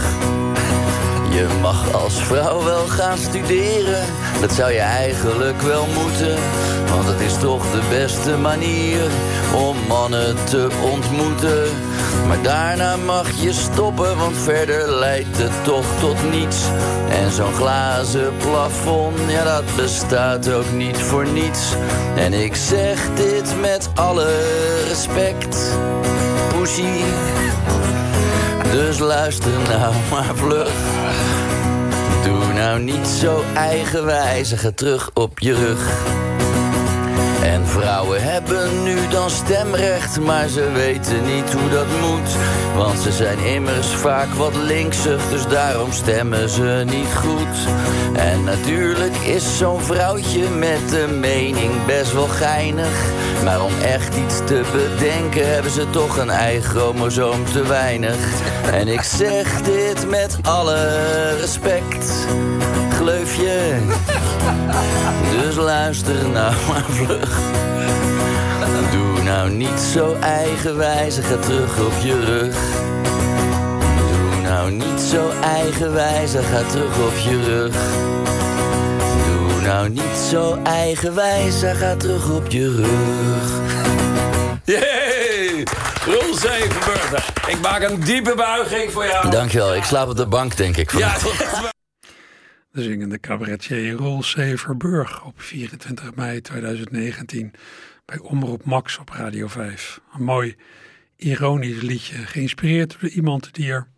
Je 1.31 1.47
mag 1.61 1.93
als 1.93 2.15
vrouw 2.15 2.65
wel 2.65 2.87
gaan 2.87 3.19
studeren, 3.19 4.05
dat 4.41 4.53
zou 4.53 4.73
je 4.73 4.79
eigenlijk 4.79 5.61
wel 5.61 5.87
moeten. 5.87 6.37
Want 6.91 7.07
het 7.07 7.21
is 7.21 7.39
toch 7.39 7.63
de 7.71 7.83
beste 7.91 8.37
manier 8.37 9.11
om 9.55 9.77
mannen 9.89 10.37
te 10.45 10.69
ontmoeten. 10.93 11.63
Maar 12.29 12.43
daarna 12.43 12.97
mag 12.97 13.31
je 13.31 13.53
stoppen, 13.53 14.17
want 14.17 14.37
verder 14.37 14.99
leidt 14.99 15.39
het 15.39 15.65
toch 15.65 15.87
tot 16.01 16.31
niets. 16.31 16.59
En 17.13 17.31
zo'n 17.31 17.53
glazen 17.53 18.33
plafond, 18.37 19.19
ja 19.29 19.45
dat 19.45 19.77
bestaat 19.77 20.53
ook 20.53 20.73
niet 20.73 20.97
voor 20.97 21.27
niets. 21.27 21.75
En 22.17 22.33
ik 22.33 22.55
zeg 22.55 23.15
dit 23.15 23.61
met 23.61 23.91
alle 23.95 24.27
respect, 24.89 25.77
poesie. 26.49 27.05
Dus 28.71 28.99
luister 28.99 29.53
nou 29.69 29.95
maar 30.11 30.35
vlug. 30.35 30.73
Doe 32.25 32.53
nou 32.53 32.81
niet 32.81 33.07
zo 33.07 33.43
eigenwijs, 33.55 34.53
ga 34.53 34.71
terug 34.75 35.11
op 35.15 35.39
je 35.39 35.55
rug. 35.55 36.32
En 37.43 37.67
vrouwen 37.67 38.23
hebben 38.23 38.83
nu 38.83 39.09
dan 39.09 39.31
stemrecht, 39.31 40.21
maar 40.21 40.49
ze 40.49 40.71
weten 40.73 41.25
niet 41.25 41.53
hoe 41.53 41.71
dat 41.71 41.87
moet. 42.01 42.37
Want 42.77 42.99
ze 42.99 43.13
zijn 43.13 43.39
immers 43.39 43.87
vaak 43.87 44.29
wat 44.35 44.55
linksig, 44.55 45.29
dus 45.29 45.47
daarom 45.47 45.93
stemmen 45.93 46.49
ze 46.49 46.83
niet 46.87 47.15
goed. 47.15 47.57
En 48.15 48.45
natuurlijk 48.45 49.17
is 49.17 49.59
zo'n 49.59 49.81
vrouwtje 49.81 50.49
met 50.51 50.93
een 50.93 51.21
mening 51.21 51.87
best 51.87 52.13
wel 52.13 52.29
geinig. 52.29 53.11
Maar 53.45 53.63
om 53.65 53.73
echt 53.85 54.17
iets 54.17 54.39
te 54.45 54.63
bedenken 54.73 55.53
hebben 55.53 55.73
ze 55.73 55.91
toch 55.91 56.17
een 56.17 56.31
eigen 56.31 56.71
chromosoom 56.71 57.45
te 57.45 57.67
weinig. 57.67 58.17
En 58.73 58.89
ik 58.89 59.03
zeg 59.03 59.63
dit 59.63 60.09
met 60.11 60.39
alle 60.43 61.37
respect, 61.37 62.27
gleufje. 63.03 63.79
Dus 65.41 65.57
luister 65.57 66.29
nou 66.29 66.55
maar 66.69 66.85
vlug. 66.89 67.39
Doe 68.91 69.23
nou 69.23 69.51
niet 69.51 69.81
zo 69.93 70.17
eigenwijs, 70.21 71.19
ga 71.19 71.37
terug 71.37 71.79
op 71.79 71.93
je 72.03 72.25
rug. 72.25 72.57
Doe 73.97 74.41
nou 74.43 74.71
niet 74.71 75.01
zo 75.01 75.31
eigenwijs, 75.41 76.33
ga 76.33 76.63
terug 76.71 76.99
op 76.99 77.17
je 77.17 77.43
rug. 77.43 77.75
Doe 79.27 79.61
nou 79.61 79.89
niet 79.89 80.17
zo 80.31 80.59
eigenwijs, 80.63 81.63
ga 81.75 81.97
terug 81.97 82.31
op 82.31 82.47
je 82.49 82.75
rug. 82.75 83.61
Yay! 84.65 85.65
Roel 86.05 86.35
Zevenburger. 86.35 87.25
Ik 87.47 87.61
maak 87.61 87.83
een 87.83 88.01
diepe 88.01 88.35
buiging 88.37 88.93
voor 88.93 89.07
jou. 89.07 89.31
Dankjewel, 89.31 89.75
ik 89.75 89.85
slaap 89.85 90.09
op 90.09 90.17
de 90.17 90.27
bank 90.27 90.57
denk 90.57 90.77
ik. 90.77 90.93
Ja, 90.99 91.13
De 92.73 92.83
zingende 92.83 93.19
cabaretier 93.19 93.93
Roel 93.93 94.23
Severburg 94.23 95.25
op 95.25 95.41
24 95.41 96.15
mei 96.15 96.41
2019 96.41 97.53
bij 98.05 98.19
Omroep 98.19 98.65
Max 98.65 98.99
op 98.99 99.09
Radio 99.09 99.47
5. 99.47 100.01
Een 100.15 100.25
mooi 100.25 100.57
ironisch 101.17 101.81
liedje, 101.81 102.17
geïnspireerd 102.17 103.01
door 103.01 103.11
iemand 103.11 103.55
die 103.55 103.71
er 103.71 103.89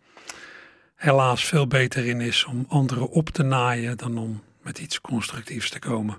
helaas 0.94 1.44
veel 1.44 1.66
beter 1.66 2.06
in 2.06 2.20
is 2.20 2.44
om 2.44 2.64
anderen 2.68 3.08
op 3.08 3.28
te 3.28 3.42
naaien 3.42 3.96
dan 3.96 4.18
om 4.18 4.42
met 4.62 4.78
iets 4.78 5.00
constructiefs 5.00 5.70
te 5.70 5.78
komen. 5.78 6.18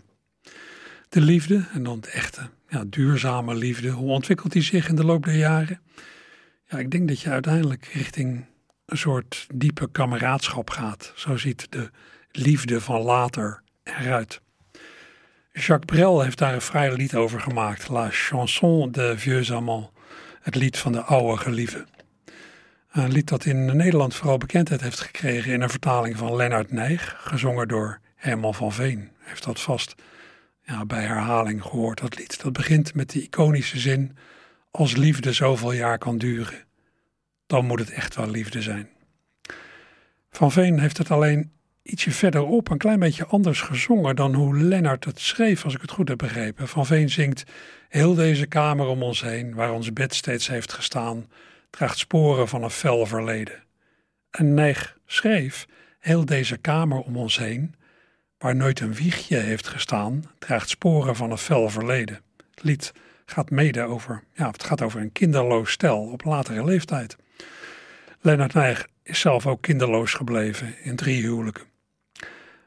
De 1.09 1.21
liefde, 1.21 1.65
en 1.73 1.83
dan 1.83 1.99
de 1.99 2.09
echte, 2.09 2.49
ja, 2.67 2.83
duurzame 2.87 3.55
liefde, 3.55 3.89
hoe 3.89 4.09
ontwikkelt 4.09 4.51
die 4.51 4.61
zich 4.61 4.89
in 4.89 4.95
de 4.95 5.05
loop 5.05 5.25
der 5.25 5.37
jaren? 5.37 5.81
Ja, 6.67 6.77
ik 6.77 6.91
denk 6.91 7.07
dat 7.07 7.21
je 7.21 7.29
uiteindelijk 7.29 7.85
richting 7.85 8.45
een 8.85 8.97
soort 8.97 9.47
diepe 9.53 9.91
kameraadschap 9.91 10.69
gaat. 10.69 11.13
Zo 11.15 11.37
ziet 11.37 11.71
de 11.71 11.89
liefde 12.35 12.81
van 12.81 13.01
later 13.01 13.61
eruit. 13.83 14.41
Jacques 15.51 15.85
Brel 15.85 16.21
heeft 16.21 16.37
daar 16.37 16.53
een 16.53 16.61
vrij 16.61 16.93
lied 16.93 17.15
over 17.15 17.41
gemaakt. 17.41 17.89
La 17.89 18.09
chanson 18.09 18.91
de 18.91 19.17
vieux 19.17 19.51
amants. 19.51 19.89
Het 20.41 20.55
lied 20.55 20.77
van 20.77 20.91
de 20.91 21.01
oude 21.01 21.41
geliefde. 21.41 21.85
Een 22.91 23.11
lied 23.11 23.27
dat 23.27 23.45
in 23.45 23.77
Nederland 23.77 24.15
vooral 24.15 24.37
bekendheid 24.37 24.81
heeft 24.81 24.99
gekregen 24.99 25.53
in 25.53 25.61
een 25.61 25.69
vertaling 25.69 26.17
van 26.17 26.35
Lennart 26.35 26.71
Nijg, 26.71 27.15
gezongen 27.17 27.67
door 27.67 27.99
Herman 28.15 28.55
van 28.55 28.73
Veen. 28.73 29.11
Heeft 29.19 29.43
dat 29.43 29.61
vast 29.61 29.95
ja, 30.61 30.85
bij 30.85 31.03
herhaling 31.03 31.61
gehoord, 31.61 31.99
dat 31.99 32.17
lied. 32.17 32.41
Dat 32.41 32.53
begint 32.53 32.93
met 32.93 33.09
de 33.09 33.21
iconische 33.21 33.79
zin: 33.79 34.17
Als 34.71 34.95
liefde 34.95 35.33
zoveel 35.33 35.71
jaar 35.71 35.97
kan 35.97 36.17
duren, 36.17 36.63
dan 37.47 37.65
moet 37.65 37.79
het 37.79 37.91
echt 37.91 38.15
wel 38.15 38.29
liefde 38.29 38.61
zijn. 38.61 38.89
Van 40.31 40.51
Veen 40.51 40.79
heeft 40.79 40.97
het 40.97 41.11
alleen 41.11 41.51
ietsje 41.85 42.11
verderop 42.11 42.69
een 42.69 42.77
klein 42.77 42.99
beetje 42.99 43.25
anders 43.25 43.61
gezongen 43.61 44.15
dan 44.15 44.33
hoe 44.33 44.57
Lennart 44.57 45.05
het 45.05 45.19
schreef, 45.19 45.63
als 45.63 45.75
ik 45.75 45.81
het 45.81 45.91
goed 45.91 46.07
heb 46.07 46.17
begrepen. 46.17 46.67
Van 46.67 46.85
Veen 46.85 47.09
zingt: 47.09 47.43
Heel 47.89 48.13
deze 48.13 48.45
kamer 48.45 48.85
om 48.85 49.03
ons 49.03 49.21
heen, 49.21 49.53
waar 49.53 49.71
ons 49.71 49.93
bed 49.93 50.15
steeds 50.15 50.47
heeft 50.47 50.73
gestaan, 50.73 51.29
draagt 51.69 51.97
sporen 51.97 52.47
van 52.47 52.63
een 52.63 52.69
fel 52.69 53.05
verleden. 53.05 53.63
En 54.29 54.53
Neig 54.53 54.97
schreef: 55.05 55.65
Heel 55.99 56.25
deze 56.25 56.57
kamer 56.57 56.99
om 56.99 57.17
ons 57.17 57.37
heen, 57.37 57.75
waar 58.37 58.55
nooit 58.55 58.79
een 58.79 58.93
wiegje 58.93 59.37
heeft 59.37 59.67
gestaan, 59.67 60.23
draagt 60.39 60.69
sporen 60.69 61.15
van 61.15 61.31
een 61.31 61.37
fel 61.37 61.69
verleden. 61.69 62.21
Het 62.55 62.63
lied 62.63 62.93
gaat 63.25 63.49
mede 63.49 63.81
over, 63.81 64.23
ja, 64.33 64.51
het 64.51 64.63
gaat 64.63 64.81
over 64.81 65.01
een 65.01 65.11
kinderloos 65.11 65.71
stel 65.71 65.99
op 65.99 66.23
latere 66.23 66.63
leeftijd. 66.63 67.15
Lennart 68.21 68.53
Nijg 68.53 68.87
is 69.03 69.19
zelf 69.19 69.47
ook 69.47 69.61
kinderloos 69.61 70.13
gebleven 70.13 70.75
in 70.83 70.95
drie 70.95 71.21
huwelijken. 71.21 71.74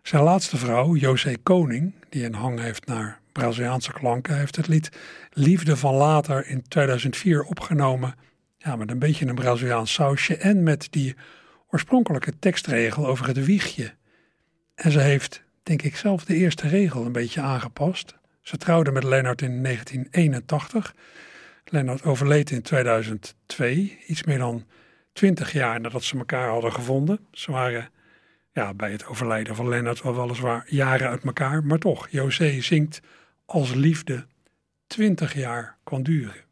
Zijn 0.08 0.22
laatste 0.22 0.56
vrouw, 0.56 0.94
José 0.94 1.36
Koning, 1.42 1.94
die 2.08 2.24
een 2.24 2.34
hang 2.34 2.60
heeft 2.60 2.86
naar 2.86 3.20
Braziliaanse 3.32 3.92
klanken, 3.92 4.38
heeft 4.38 4.56
het 4.56 4.68
lied 4.68 4.90
Liefde 5.32 5.76
van 5.76 5.94
Later 5.94 6.46
in 6.46 6.68
2004 6.68 7.42
opgenomen. 7.42 8.14
Ja, 8.58 8.76
met 8.76 8.90
een 8.90 8.98
beetje 8.98 9.26
een 9.26 9.34
Braziliaans 9.34 9.92
sausje 9.92 10.36
en 10.36 10.62
met 10.62 10.86
die 10.90 11.16
oorspronkelijke 11.70 12.38
tekstregel 12.38 13.06
over 13.06 13.26
het 13.26 13.44
wiegje. 13.44 13.94
En 14.74 14.92
ze 14.92 15.00
heeft, 15.00 15.42
denk 15.62 15.82
ik 15.82 15.96
zelf, 15.96 16.24
de 16.24 16.34
eerste 16.34 16.68
regel 16.68 17.04
een 17.04 17.12
beetje 17.12 17.40
aangepast. 17.40 18.14
Ze 18.42 18.56
trouwde 18.56 18.90
met 18.90 19.04
Lennart 19.04 19.42
in 19.42 19.62
1981. 19.62 20.94
Lennart 21.64 22.04
overleed 22.04 22.50
in 22.50 22.62
2002, 22.62 23.98
iets 24.06 24.22
meer 24.22 24.38
dan 24.38 24.66
20 25.12 25.52
jaar 25.52 25.80
nadat 25.80 26.02
ze 26.02 26.18
elkaar 26.18 26.48
hadden 26.48 26.72
gevonden. 26.72 27.18
Ze 27.32 27.50
waren 27.50 27.90
ja, 28.58 28.74
bij 28.74 28.92
het 28.92 29.06
overlijden 29.06 29.56
van 29.56 29.68
Lennart 29.68 30.02
wel 30.02 30.14
weliswaar 30.14 30.64
jaren 30.66 31.08
uit 31.08 31.24
elkaar, 31.24 31.64
maar 31.64 31.78
toch, 31.78 32.08
José 32.10 32.60
zingt 32.60 33.00
als 33.46 33.74
liefde 33.74 34.26
20 34.86 35.34
jaar 35.34 35.76
kan 35.84 36.02
duren. 36.02 36.46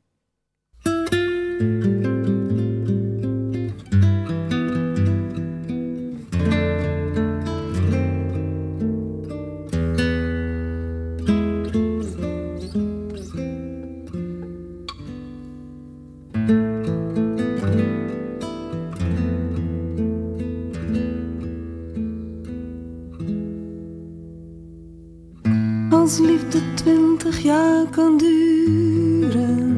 Kan 27.91 28.17
duren, 28.17 29.77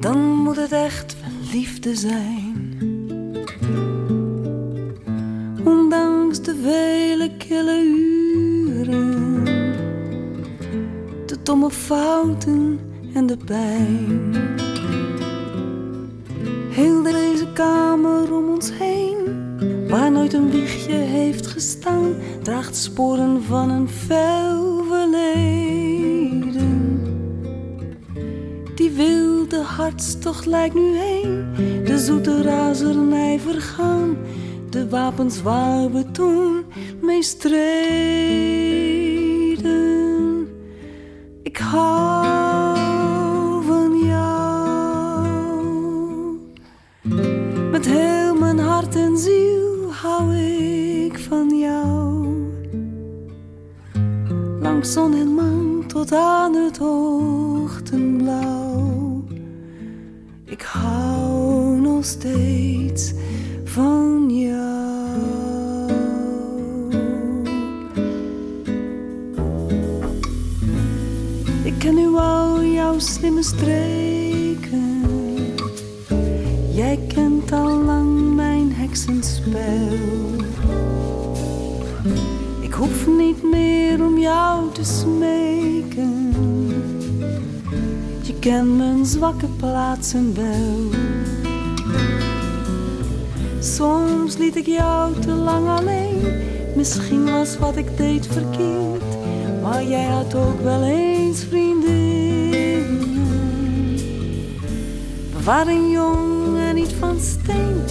dan 0.00 0.18
moet 0.18 0.56
het 0.56 0.72
echt 0.72 1.16
wel 1.20 1.50
liefde 1.52 1.94
zijn. 1.94 2.78
Ondanks 5.64 6.42
de 6.42 6.56
vele 6.62 7.36
kille 7.36 7.82
uren, 7.84 9.44
de 11.26 11.36
domme 11.42 11.70
fouten 11.70 12.80
en 13.14 13.26
de 13.26 13.36
pijn. 13.36 14.34
Heel 16.70 17.02
deze 17.02 17.46
kamer 17.52 18.34
om 18.34 18.48
ons 18.48 18.72
heen 18.78 19.18
Waar 19.88 20.12
nooit 20.12 20.32
een 20.32 20.50
wiegje 20.50 20.92
heeft 20.92 21.46
gestaan, 21.46 22.14
draagt 22.42 22.76
sporen 22.76 23.42
van 23.42 23.70
een 23.70 23.88
fel 23.88 24.77
Die 28.78 28.90
wilde 28.90 29.62
hartstocht 29.62 30.46
lijkt 30.46 30.74
nu 30.74 30.96
heen, 30.96 31.54
de 31.84 31.98
zoete 31.98 32.42
razernij 32.42 33.38
vergaan, 33.40 34.16
de 34.70 34.88
wapens 34.88 35.42
waar 35.42 35.92
we 35.92 36.10
toen 36.10 36.64
mee 37.02 37.22
streden. 37.22 37.68
Ik 41.42 41.56
hou 41.56 42.07
tot 56.08 56.18
aan 56.18 56.54
het 56.54 56.80
ochtendblauw. 56.80 59.24
Ik 60.44 60.62
hou 60.62 61.80
nog 61.80 62.04
steeds 62.04 63.12
van 63.64 64.30
jou. 64.30 65.86
Ik 71.64 71.74
ken 71.78 71.94
nu 71.94 72.16
al 72.16 72.64
jouw 72.64 72.98
slimme 72.98 73.42
streken. 73.42 75.02
Jij 76.74 76.98
kent 77.14 77.52
al 77.52 77.82
lang 77.82 78.34
mijn 78.34 78.72
heksenspel. 78.72 79.98
Ik 82.60 82.72
hoef 82.72 83.06
niet 83.06 83.42
meer 83.42 84.04
om 84.04 84.18
jou 84.18 84.72
te 84.72 84.84
smeren. 84.84 85.37
Je 88.38 88.44
kent 88.44 88.76
mijn 88.76 89.06
zwakke 89.06 89.46
plaatsen 89.46 90.34
wel. 90.34 91.00
Soms 93.58 94.36
liet 94.36 94.56
ik 94.56 94.66
jou 94.66 95.20
te 95.20 95.30
lang 95.30 95.68
alleen. 95.68 96.20
Misschien 96.74 97.30
was 97.30 97.58
wat 97.58 97.76
ik 97.76 97.96
deed 97.96 98.26
verkeerd. 98.26 99.02
Maar 99.62 99.84
jij 99.84 100.04
had 100.04 100.34
ook 100.34 100.60
wel 100.60 100.84
eens 100.84 101.44
vriendinnen. 101.44 103.08
We 105.32 105.42
waren 105.44 105.90
jong 105.90 106.58
en 106.58 106.74
niet 106.74 106.92
van 106.98 107.20
steen. 107.20 107.82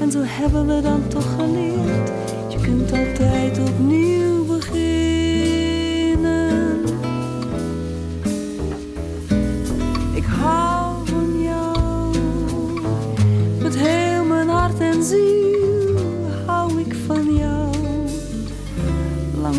En 0.00 0.10
zo 0.10 0.20
hebben 0.22 0.66
we 0.66 0.80
dan 0.80 1.08
toch 1.08 1.34
geleerd. 1.36 2.12
Je 2.48 2.60
kunt 2.60 2.92
altijd 2.92 3.58
opnieuw 3.58 4.23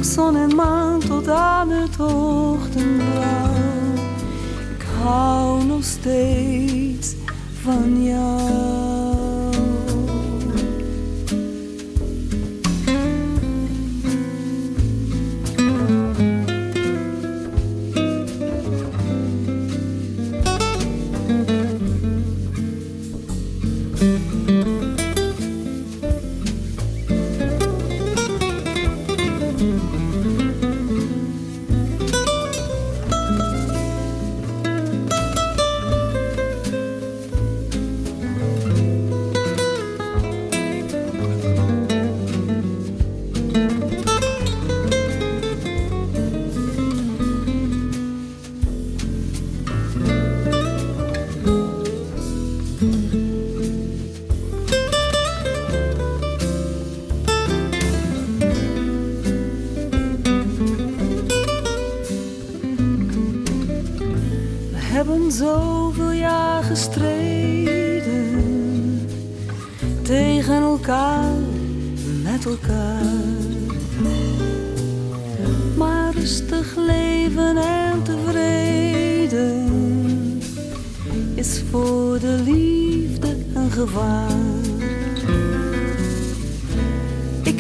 zon 0.06 0.36
en 0.36 0.56
maan 0.56 1.00
tot 1.00 1.28
aan 1.28 1.70
het 1.70 2.00
ochtendblauw. 2.00 3.54
Ik 4.78 4.86
hou 5.04 5.64
nog 5.66 5.84
steeds 5.84 7.16
van 7.62 8.04
jou. 8.04 8.95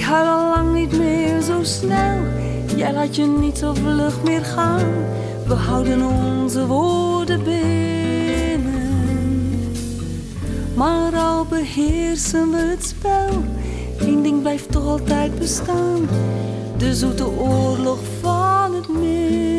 Huil 0.05 0.27
al 0.27 0.49
lang 0.49 0.73
niet 0.73 0.97
meer 0.97 1.41
zo 1.41 1.63
snel. 1.63 2.17
Jij 2.75 2.93
laat 2.93 3.15
je 3.15 3.25
niet 3.25 3.57
zo 3.57 3.73
vlug 3.73 4.23
meer 4.23 4.45
gaan. 4.45 4.91
We 5.47 5.53
houden 5.53 6.01
onze 6.01 6.67
woorden 6.67 7.43
binnen. 7.43 8.91
Maar 10.75 11.15
al 11.15 11.45
beheersen 11.45 12.51
we 12.51 12.57
het 12.57 12.85
spel. 12.85 13.43
Eén 13.99 14.21
ding 14.21 14.41
blijft 14.41 14.71
toch 14.71 14.85
altijd 14.85 15.39
bestaan. 15.39 16.07
De 16.77 16.95
zoete 16.95 17.27
oorlog 17.27 17.99
van 18.21 18.75
het 18.75 18.87
minnen. 18.87 19.54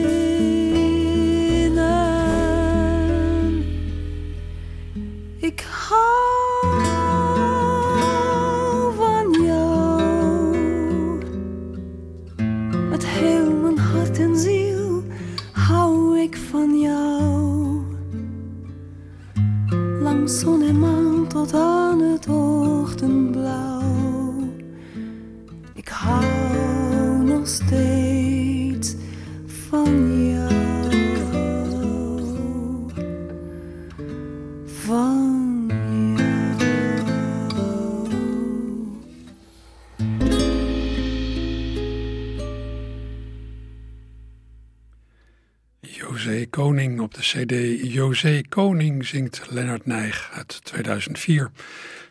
CD 47.27 47.81
José 47.93 48.41
Koning 48.49 49.07
zingt 49.07 49.47
Lennart 49.51 49.87
Nijg 49.87 50.31
uit 50.33 50.65
2004. 50.65 51.51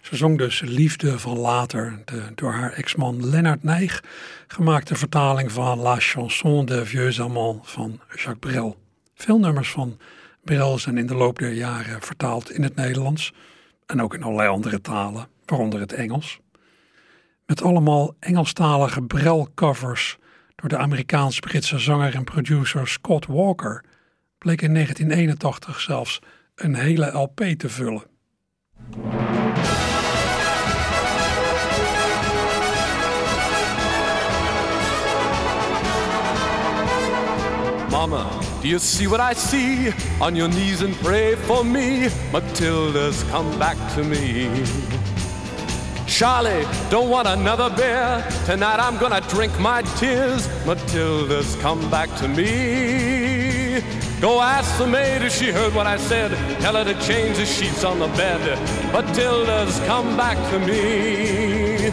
Ze 0.01 0.15
zong 0.15 0.38
dus 0.38 0.62
Liefde 0.62 1.19
van 1.19 1.38
Later, 1.38 2.01
de 2.06 2.21
door 2.36 2.51
haar 2.51 2.73
ex-man 2.73 3.30
Lennart 3.30 3.63
Nijg 3.63 4.04
gemaakte 4.47 4.95
vertaling 4.95 5.51
van 5.51 5.80
La 5.80 5.95
Chanson 5.99 6.65
de 6.65 6.86
Vieux 6.86 7.21
Amants 7.21 7.71
van 7.71 7.99
Jacques 8.10 8.39
Brel. 8.39 8.78
Veel 9.13 9.39
nummers 9.39 9.71
van 9.71 9.97
Brel 10.43 10.78
zijn 10.78 10.97
in 10.97 11.08
de 11.08 11.15
loop 11.15 11.39
der 11.39 11.54
jaren 11.54 12.01
vertaald 12.01 12.51
in 12.51 12.63
het 12.63 12.75
Nederlands 12.75 13.34
en 13.86 14.01
ook 14.01 14.13
in 14.13 14.23
allerlei 14.23 14.49
andere 14.49 14.82
talen, 14.82 15.28
waaronder 15.45 15.80
het 15.80 15.93
Engels. 15.93 16.39
Met 17.45 17.62
allemaal 17.62 18.15
Engelstalige 18.19 19.01
Brel-covers 19.01 20.17
door 20.56 20.69
de 20.69 20.78
Amerikaans-Britse 20.78 21.80
zanger 21.80 22.15
en 22.15 22.23
producer 22.23 22.88
Scott 22.88 23.25
Walker 23.25 23.84
bleek 24.45 24.62
in 24.62 24.73
1981 24.73 25.79
zelfs 25.79 26.19
een 26.55 26.75
hele 26.75 27.05
LP 27.05 27.39
te 27.58 27.69
vullen. 27.69 28.03
Mama, 37.89 38.25
do 38.62 38.67
you 38.67 38.79
see 38.79 39.10
what 39.10 39.31
I 39.31 39.39
see? 39.39 39.93
On 40.19 40.36
your 40.36 40.51
knees 40.51 40.81
and 40.81 40.99
pray 41.01 41.36
for 41.36 41.65
me. 41.65 42.10
Matilda's 42.31 43.23
come 43.31 43.58
back 43.58 43.77
to 43.95 44.03
me. 44.03 44.49
Charlie, 46.05 46.65
don't 46.89 47.10
want 47.10 47.27
another 47.27 47.75
beer. 47.75 48.25
Tonight 48.45 48.79
I'm 48.79 48.97
gonna 48.99 49.21
drink 49.21 49.60
my 49.60 49.81
tears. 49.99 50.47
Matilda's 50.65 51.55
come 51.62 51.89
back 51.89 52.10
to 52.17 52.27
me. 52.27 53.54
Go 54.21 54.41
ask 54.41 54.77
the 54.77 54.88
maid 54.88 55.21
if 55.21 55.33
she 55.33 55.51
heard 55.51 55.73
what 55.73 55.88
I 55.88 55.97
said. 55.97 56.31
Tell 56.61 56.75
her 56.75 56.83
to 56.85 56.93
change 57.05 57.38
the 57.38 57.45
sheets 57.45 57.83
on 57.83 57.99
the 57.99 58.07
bed. 58.09 58.41
Matilda's 58.93 59.79
come 59.81 60.15
back 60.15 60.38
to 60.51 60.59
me. 60.59 61.91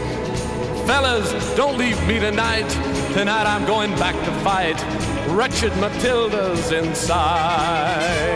Fellas, 0.86 1.32
don't 1.56 1.76
leave 1.78 2.00
me 2.06 2.18
tonight. 2.20 2.68
Tonight 3.14 3.46
I'm 3.46 3.66
going 3.66 3.90
back 3.96 4.14
to 4.24 4.32
fight. 4.42 4.80
Wretched 5.28 5.76
Matilda's 5.78 6.70
inside. 6.72 8.32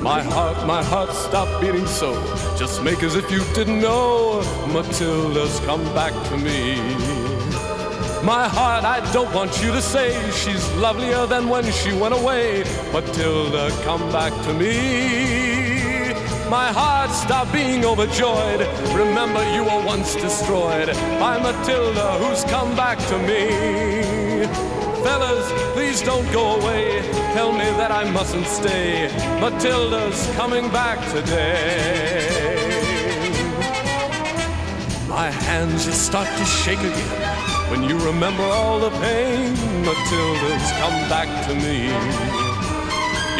My 0.00 0.22
heart, 0.22 0.66
my 0.66 0.82
heart, 0.84 1.10
stop 1.10 1.60
beating 1.60 1.86
so. 1.86 2.14
Just 2.56 2.82
make 2.82 3.02
as 3.02 3.16
if 3.16 3.30
you 3.30 3.42
didn't 3.54 3.80
know. 3.80 4.40
Matilda's 4.72 5.58
come 5.60 5.84
back 5.94 6.12
to 6.28 6.38
me. 6.38 7.25
My 8.24 8.48
heart, 8.48 8.84
I 8.84 9.00
don't 9.12 9.32
want 9.34 9.62
you 9.62 9.70
to 9.72 9.80
say 9.80 10.10
she's 10.32 10.72
lovelier 10.74 11.26
than 11.26 11.48
when 11.48 11.64
she 11.70 11.92
went 11.92 12.14
away. 12.14 12.64
Matilda, 12.92 13.70
come 13.84 14.00
back 14.10 14.32
to 14.46 14.54
me. 14.54 16.12
My 16.50 16.72
heart, 16.72 17.10
stop 17.10 17.52
being 17.52 17.84
overjoyed. 17.84 18.60
Remember, 18.94 19.42
you 19.52 19.62
were 19.64 19.84
once 19.84 20.14
destroyed 20.14 20.88
by 21.20 21.38
Matilda, 21.38 22.18
who's 22.18 22.44
come 22.44 22.74
back 22.74 22.98
to 23.08 23.18
me. 23.18 24.46
Fellas, 25.04 25.52
please 25.74 26.02
don't 26.02 26.30
go 26.32 26.56
away. 26.60 27.02
Tell 27.34 27.52
me 27.52 27.66
that 27.78 27.92
I 27.92 28.10
mustn't 28.10 28.46
stay. 28.46 29.08
Matilda's 29.40 30.26
coming 30.34 30.68
back 30.70 30.98
today. 31.12 32.56
My 35.08 35.30
hands 35.30 35.82
start 35.94 36.28
to 36.38 36.44
shake 36.44 36.80
again 36.80 37.25
when 37.70 37.82
you 37.82 37.98
remember 37.98 38.42
all 38.42 38.78
the 38.78 38.90
pain. 38.90 39.54
Matilda's 39.84 40.68
come 40.82 40.98
back 41.08 41.28
to 41.46 41.54
me. 41.54 41.90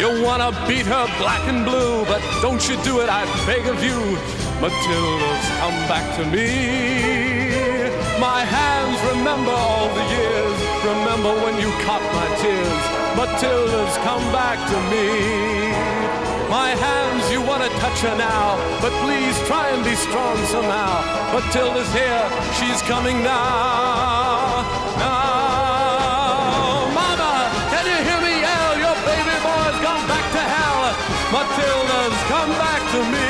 You 0.00 0.22
wanna 0.22 0.50
beat 0.68 0.86
her 0.86 1.06
black 1.18 1.42
and 1.48 1.64
blue, 1.64 2.04
but 2.04 2.20
don't 2.42 2.62
you 2.68 2.76
do 2.82 3.00
it, 3.00 3.08
I 3.08 3.24
beg 3.46 3.66
of 3.66 3.82
you. 3.82 3.98
Matilda's 4.60 5.46
come 5.60 5.78
back 5.88 6.06
to 6.16 6.24
me. 6.34 6.48
My 8.20 8.40
hands 8.44 8.98
remember 9.12 9.52
all 9.52 9.88
the 9.98 10.04
years, 10.16 10.58
remember 10.84 11.32
when 11.44 11.56
you 11.60 11.70
caught 11.86 12.06
my 12.20 12.28
tears. 12.42 12.82
Matilda's 13.16 13.96
come 13.98 14.24
back 14.32 14.58
to 14.70 14.76
me. 14.90 15.65
My 16.48 16.70
hands, 16.70 17.26
you 17.32 17.42
want 17.42 17.64
to 17.64 17.70
touch 17.82 18.00
her 18.06 18.16
now, 18.16 18.54
but 18.80 18.94
please 19.02 19.34
try 19.50 19.68
and 19.74 19.82
be 19.82 19.96
strong 19.96 20.38
somehow. 20.46 21.02
But 21.34 21.42
Matilda's 21.46 21.90
here, 21.90 22.22
she's 22.54 22.80
coming 22.86 23.18
now. 23.22 24.62
Now, 25.02 26.86
Mama, 26.94 27.50
can 27.74 27.84
you 27.90 27.98
hear 27.98 28.20
me 28.22 28.34
yell? 28.46 28.78
Your 28.78 28.94
baby 29.02 29.36
boy's 29.42 29.78
gone 29.82 30.06
back 30.06 30.26
to 30.38 30.42
hell. 30.54 30.94
Matilda's 31.34 32.18
come 32.30 32.52
back 32.62 32.82
to 32.94 33.00
me. 33.10 33.26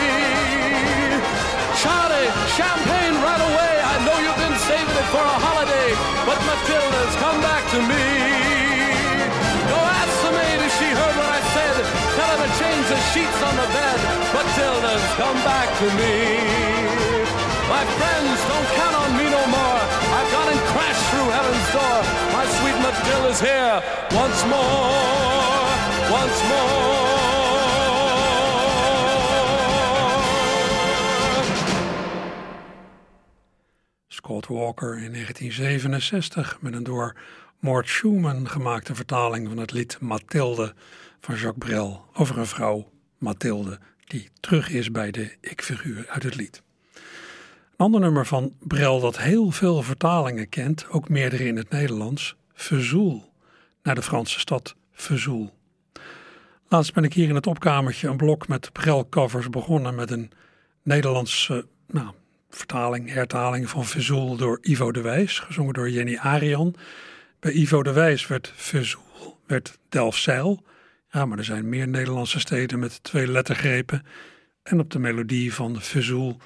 Charlie, 1.80 2.28
champagne 2.52 3.16
right 3.24 3.42
away. 3.48 3.74
I 3.80 3.96
know 4.04 4.16
you've 4.20 4.42
been 4.44 4.58
saving 4.68 4.92
it 4.92 5.08
for 5.08 5.24
a 5.24 5.36
holiday, 5.40 5.88
but 6.28 6.36
Matilda's 6.44 7.16
come 7.16 7.40
back 7.40 7.64
to 7.72 7.80
me. 7.80 8.05
Sheets 13.16 13.40
on 13.48 13.54
the 13.62 13.68
bed. 13.78 13.98
Matilda's 14.36 15.06
come 15.20 15.38
back 15.50 15.68
to 15.80 15.86
me. 16.00 16.14
My 17.74 17.84
friends, 17.98 18.38
don't 18.50 18.68
count 18.78 18.96
on 19.02 19.10
me 19.18 19.26
no 19.38 19.42
more. 19.56 19.80
I've 20.16 20.30
gone 20.34 20.48
and 20.54 20.62
crashed 20.72 21.06
through 21.10 21.28
heaven's 21.36 21.68
door. 21.76 21.98
My 22.36 22.44
sweet 22.56 22.78
Matilda's 22.86 23.40
here 23.48 23.76
once 24.22 24.40
more, 24.52 25.72
once 26.18 26.38
more. 26.50 27.14
Scott 34.08 34.46
Walker 34.46 34.92
in 34.96 35.12
1967 35.12 36.58
met 36.60 36.74
een 36.74 36.82
door 36.82 37.16
Mort 37.60 37.88
Schumann 37.88 38.48
gemaakte 38.48 38.94
vertaling 38.94 39.48
van 39.48 39.56
het 39.56 39.72
lied 39.72 40.00
Mathilde 40.00 40.74
van 41.20 41.34
Jacques 41.34 41.68
Brel 41.68 42.04
over 42.14 42.38
een 42.38 42.46
vrouw, 42.46 42.86
Mathilde, 43.18 43.78
die 44.04 44.28
terug 44.40 44.70
is 44.70 44.90
bij 44.90 45.10
de 45.10 45.36
ik-figuur 45.40 46.08
uit 46.08 46.22
het 46.22 46.34
lied. 46.34 46.62
Een 47.76 47.84
ander 47.84 48.00
nummer 48.00 48.26
van 48.26 48.54
Brel 48.60 49.00
dat 49.00 49.18
heel 49.18 49.50
veel 49.50 49.82
vertalingen 49.82 50.48
kent, 50.48 50.88
ook 50.88 51.08
meerdere 51.08 51.44
in 51.44 51.56
het 51.56 51.70
Nederlands, 51.70 52.36
Vezoul, 52.54 53.32
naar 53.82 53.94
de 53.94 54.02
Franse 54.02 54.40
stad 54.40 54.76
Vezoul. 54.92 55.54
Laatst 56.68 56.94
ben 56.94 57.04
ik 57.04 57.12
hier 57.12 57.28
in 57.28 57.34
het 57.34 57.46
opkamertje 57.46 58.08
een 58.08 58.16
blok 58.16 58.48
met 58.48 58.72
Brel-covers 58.72 59.50
begonnen 59.50 59.94
met 59.94 60.10
een 60.10 60.30
Nederlandse, 60.82 61.66
nou, 61.86 62.10
vertaling, 62.50 63.12
hertaling 63.12 63.70
van 63.70 63.84
Vezoul 63.84 64.36
door 64.36 64.58
Ivo 64.62 64.92
de 64.92 65.00
Wijs, 65.00 65.38
gezongen 65.38 65.74
door 65.74 65.90
Jenny 65.90 66.16
Arian. 66.16 66.74
Bij 67.40 67.52
Ivo 67.52 67.82
de 67.82 67.92
Wijs 67.92 68.26
werd 68.26 68.52
Vezoul, 68.56 69.38
werd 69.46 69.78
Delfzijl. 69.88 70.62
Ja, 71.16 71.26
maar 71.26 71.38
er 71.38 71.44
zijn 71.44 71.68
meer 71.68 71.88
Nederlandse 71.88 72.40
steden 72.40 72.78
met 72.78 73.02
twee 73.02 73.26
lettergrepen. 73.26 74.02
En 74.62 74.80
op 74.80 74.90
de 74.90 74.98
melodie 74.98 75.54
van 75.54 75.80
Vezoul 75.80 76.36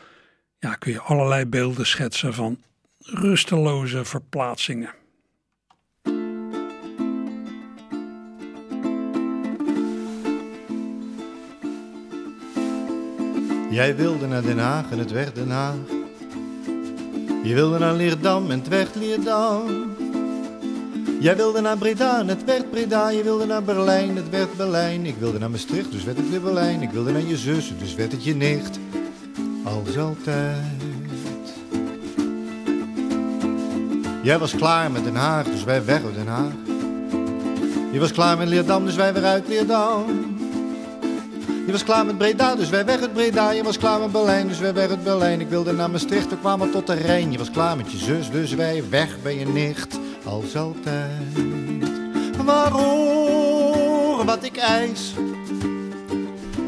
ja, 0.59 0.75
kun 0.75 0.93
je 0.93 1.01
allerlei 1.01 1.47
beelden 1.47 1.87
schetsen 1.87 2.35
van 2.35 2.59
rusteloze 2.99 4.05
verplaatsingen. 4.05 4.91
Jij 13.71 13.97
wilde 13.97 14.27
naar 14.27 14.43
Den 14.43 14.59
Haag 14.59 14.91
en 14.91 14.99
het 14.99 15.11
werd 15.11 15.35
Den 15.35 15.51
Haag. 15.51 15.77
Je 17.43 17.55
wilde 17.55 17.79
naar 17.79 17.95
Leerdam 17.95 18.51
en 18.51 18.59
het 18.59 18.69
werd 18.69 18.95
Leerdam. 18.95 19.69
Jij 21.21 21.37
wilde 21.37 21.61
naar 21.61 21.79
Breda 21.79 22.27
het 22.27 22.45
werd 22.45 22.71
Breda. 22.71 23.09
Je 23.09 23.23
wilde 23.23 23.47
naar 23.47 23.63
Berlijn, 23.63 24.17
het 24.17 24.29
werd 24.29 24.57
Berlijn. 24.57 25.07
Ik 25.07 25.17
wilde 25.19 25.39
naar 25.39 25.51
Maastricht, 25.51 25.93
dus 25.93 26.05
werd 26.05 26.17
het 26.17 26.31
weer 26.31 26.41
Berlijn. 26.41 26.83
Ik 26.83 26.91
wilde 26.91 27.13
naar 27.13 27.27
je 27.27 27.37
zus, 27.37 27.73
dus 27.79 27.95
werd 27.95 28.13
het 28.13 28.25
je 28.25 28.35
nicht. 28.35 28.79
Als 29.65 29.99
altijd. 29.99 30.57
Jij 34.23 34.39
was 34.39 34.55
klaar 34.55 34.91
met 34.91 35.05
Den 35.05 35.15
Haag, 35.15 35.45
dus 35.45 35.65
wij 35.65 35.85
weg 35.85 36.05
uit 36.05 36.15
Den 36.15 36.27
Haag. 36.27 36.53
Je 37.93 37.99
was 37.99 38.13
klaar 38.13 38.39
met 38.39 38.49
Leerdam, 38.49 38.85
dus 38.85 38.97
wij 38.97 39.13
weer 39.13 39.25
uit 39.25 39.49
Leerdam. 39.49 40.05
Je 41.67 41.73
was 41.73 41.85
klaar 41.85 42.07
met 42.07 42.19
Breda, 42.19 42.55
dus 42.55 42.71
wij 42.71 42.85
weg 42.85 43.01
uit 43.01 43.13
Breda. 43.13 43.51
Je 43.51 43.63
was 43.63 43.79
klaar 43.79 44.01
met 44.01 44.13
Berlijn, 44.13 44.49
dus 44.49 44.59
wij 44.59 44.75
weg 44.75 44.89
uit 44.89 45.05
Berlijn. 45.05 45.41
Ik 45.41 45.49
wilde 45.49 45.73
naar 45.73 45.91
Maastricht, 45.91 46.29
we 46.29 46.39
kwamen 46.39 46.71
tot 46.71 46.87
de 46.87 46.95
Rijn. 46.95 47.33
Je 47.33 47.39
was 47.39 47.51
klaar 47.51 47.77
met 47.77 47.93
je 47.93 47.99
zus, 47.99 48.31
dus 48.31 48.55
wij 48.55 48.83
weg 48.91 49.23
bij 49.23 49.39
je 49.39 49.47
nicht. 49.47 49.99
Als 50.31 50.57
altijd. 50.57 51.11
Waarom 52.45 54.27
wat 54.27 54.45
ik 54.45 54.57
eis? 54.57 55.14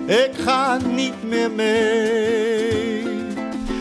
Ik 0.07 0.31
ga 0.45 0.79
niet 0.95 1.23
meer 1.23 1.51
mee. 1.51 3.01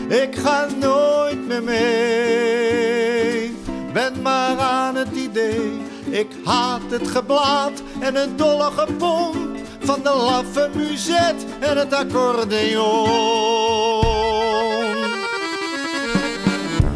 Ik 0.08 0.36
ga 0.36 0.66
nooit 0.78 1.46
meer 1.46 1.62
mee. 1.62 3.56
Ben 3.92 4.22
maar 4.22 4.58
aan 4.58 4.96
het 4.96 5.16
idee. 5.16 5.80
Ik 6.10 6.28
haat 6.44 6.90
het 6.90 7.08
geblaad 7.08 7.82
en 8.00 8.14
het 8.14 8.38
dolle 8.38 8.70
gepomp 8.70 9.58
van 9.80 10.02
de 10.02 10.14
laffe 10.14 10.70
muzet 10.74 11.46
en 11.60 11.76
het 11.76 11.92
accordeon. 11.92 13.10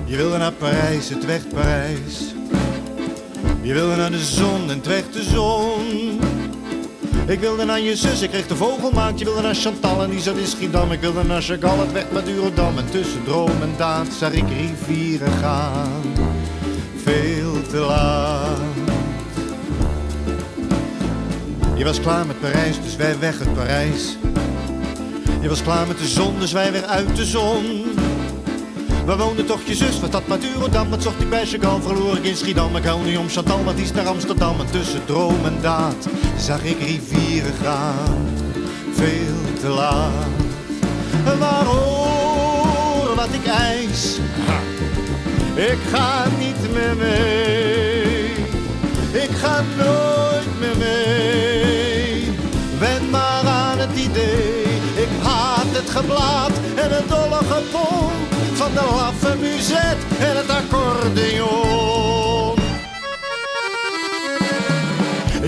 Je 0.05 0.17
wilde 0.17 0.37
naar 0.37 0.53
Parijs, 0.53 1.09
het 1.09 1.25
werd 1.25 1.49
Parijs. 1.49 2.36
Je 3.67 3.73
wilde 3.73 3.97
naar 3.97 4.11
de 4.11 4.25
zon 4.25 4.71
en 4.71 4.83
werd 4.85 5.13
de 5.13 5.23
zon. 5.23 6.21
Ik 7.27 7.41
wilde 7.41 7.65
naar 7.65 7.81
je 7.81 7.97
zus, 7.97 8.23
ik 8.23 8.31
kreeg 8.31 8.47
de 8.47 8.57
vogelmaat. 8.57 9.19
Je 9.19 9.25
wilde 9.25 9.41
naar 9.43 9.55
Chantal 9.55 10.03
en 10.03 10.11
die 10.11 10.21
zat 10.21 10.37
in 10.37 10.47
Schiedam. 10.47 10.93
Ik 10.93 11.01
wilde 11.01 11.25
naar 11.25 11.43
Chagall, 11.43 11.79
het 11.79 11.93
werd 11.93 12.13
Madurodam. 12.13 12.79
En 12.79 12.91
tussen 12.91 13.25
droom 13.25 13.63
en 13.63 13.75
daad 13.77 14.07
zag 14.19 14.33
ik 14.33 14.45
rivieren 14.49 15.33
gaan. 15.33 16.03
Veel 17.03 17.63
te 17.71 17.77
laat. 17.77 18.59
Je 21.75 21.85
was 21.85 22.01
klaar 22.01 22.27
met 22.27 22.41
Parijs, 22.41 22.77
dus 22.83 22.97
wij 22.97 23.19
weg 23.19 23.41
uit 23.41 23.55
Parijs. 23.55 24.17
Je 25.41 25.49
was 25.49 25.63
klaar 25.63 25.87
met 25.87 25.99
de 25.99 26.09
zon, 26.09 26.39
dus 26.39 26.53
wij 26.53 26.73
weer 26.73 26.85
uit 26.85 27.17
de 27.17 27.25
zon. 27.25 27.85
Waar 29.07 29.17
woonde 29.17 29.45
toch 29.45 29.61
je 29.65 29.75
zus? 29.75 30.01
Was 30.01 30.11
dat 30.11 30.27
Madurodam? 30.27 30.91
Wat 30.91 31.03
zocht 31.03 31.21
ik 31.21 31.31
bij 31.31 31.47
Chagall? 31.47 31.81
Verloor 31.81 32.17
ik 32.17 32.25
in 32.25 32.37
Schiedam. 32.37 32.77
Ik 32.77 32.85
hou 32.85 33.05
nu 33.05 33.17
om 33.17 33.29
Chantal, 33.29 33.65
wat 33.65 33.79
is 33.79 33.93
naar 33.93 34.07
Amsterdam. 34.07 34.61
En 34.61 34.71
tussen 34.71 35.05
droom 35.05 35.45
en 35.45 35.59
daad 35.61 36.09
zag 36.39 36.65
ik 36.65 36.79
rivieren 36.79 37.53
gaan. 37.63 38.29
Veel 38.93 39.61
te 39.61 39.69
laat. 39.69 40.27
Waarom 41.39 43.17
wat 43.17 43.29
ik 43.33 43.47
eis? 43.47 44.19
Ik 45.55 45.79
ga 45.91 46.25
niet 46.39 46.73
meer 46.73 46.97
mee. 46.97 48.25
Ik 49.23 49.31
ga 49.31 49.63
nooit 49.77 50.61
meer 50.61 50.77
mee. 50.79 52.31
Wen 52.79 53.11
maar 53.11 53.47
aan 53.47 53.79
het 53.79 53.99
idee. 53.99 54.65
Ik 54.95 55.09
haat 55.23 55.67
het 55.71 55.91
geblaad 55.91 56.53
en 56.75 56.91
het 56.91 57.09
dolle 57.09 57.39
gepomp 57.49 58.26
van 58.67 58.75
de 58.75 58.95
laffe 58.95 59.37
muzet 59.41 59.97
en 60.19 60.37
het 60.37 60.51
accordeon. 60.51 61.45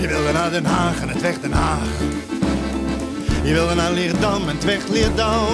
Je 0.01 0.07
wilde 0.07 0.31
naar 0.33 0.51
Den 0.51 0.65
Haag 0.65 1.01
en 1.01 1.09
het 1.09 1.21
werd 1.21 1.41
Den 1.41 1.51
Haag. 1.51 1.87
Je 3.43 3.53
wilde 3.53 3.75
naar 3.75 3.91
Leerdam 3.91 4.41
en 4.47 4.55
het 4.55 4.63
werd 4.63 4.89
Leerdam. 4.89 5.45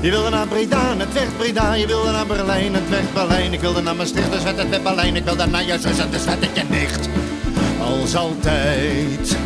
Je 0.00 0.10
wilde 0.10 0.30
naar 0.30 0.46
Breda 0.46 0.90
en 0.90 1.00
het 1.00 1.12
werd 1.12 1.36
Breda. 1.36 1.74
Je 1.74 1.86
wilde 1.86 2.10
naar 2.10 2.26
Berlijn 2.26 2.74
en 2.74 2.74
het 2.74 2.88
werd 2.88 3.12
Berlijn. 3.12 3.52
Ik 3.52 3.60
wilde 3.60 3.82
naar 3.82 3.96
Maastricht, 3.96 4.32
dus 4.32 4.42
werd 4.42 4.58
het 4.58 4.68
werd 4.68 4.82
Berlijn. 4.82 5.16
Ik 5.16 5.24
wilde 5.24 5.46
naar 5.46 5.64
je 5.64 5.78
zus 5.78 5.98
en 5.98 6.10
dus 6.10 6.24
werd 6.24 6.42
ik 6.42 6.50
je 6.54 6.62
nicht. 6.68 7.08
Als 7.80 8.16
altijd. 8.16 9.36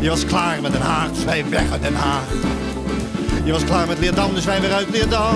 Je 0.00 0.08
was 0.08 0.24
klaar 0.24 0.60
met 0.60 0.72
Den 0.72 0.80
Haag, 0.80 1.10
dus 1.12 1.24
wij 1.24 1.44
weg 1.48 1.72
uit 1.72 1.82
Den 1.82 1.94
Haag. 1.94 2.63
Je 3.44 3.52
was 3.52 3.64
klaar 3.64 3.86
met 3.86 3.98
Leerdam, 3.98 4.34
dus 4.34 4.44
wij 4.44 4.60
weer 4.60 4.72
uit 4.72 4.90
Leerdam. 4.90 5.34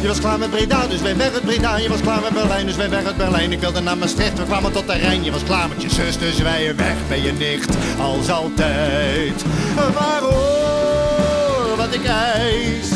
Je 0.00 0.08
was 0.08 0.18
klaar 0.20 0.38
met 0.38 0.50
Breda, 0.50 0.86
dus 0.86 1.02
wij 1.02 1.16
weg 1.16 1.32
uit 1.32 1.44
Breda. 1.44 1.76
Je 1.76 1.88
was 1.88 2.00
klaar 2.00 2.20
met 2.20 2.32
Berlijn, 2.32 2.66
dus 2.66 2.76
wij 2.76 2.90
weg 2.90 3.04
uit 3.04 3.16
Berlijn. 3.16 3.52
Ik 3.52 3.60
wilde 3.60 3.80
naar 3.80 3.98
Maastricht, 3.98 4.38
we 4.38 4.44
kwamen 4.44 4.72
tot 4.72 4.86
de 4.86 4.92
Rijn. 4.92 5.24
Je 5.24 5.30
was 5.30 5.42
klaar 5.42 5.68
met 5.68 5.82
je 5.82 5.90
zus, 5.90 6.18
dus 6.18 6.38
wij 6.38 6.76
weg 6.76 6.94
bij 7.08 7.20
je 7.20 7.32
nicht. 7.32 7.76
Als 8.00 8.30
altijd. 8.30 9.44
Maar 9.76 10.20
hoor 10.20 11.76
wat 11.76 11.94
ik 11.94 12.04
eis. 12.04 12.90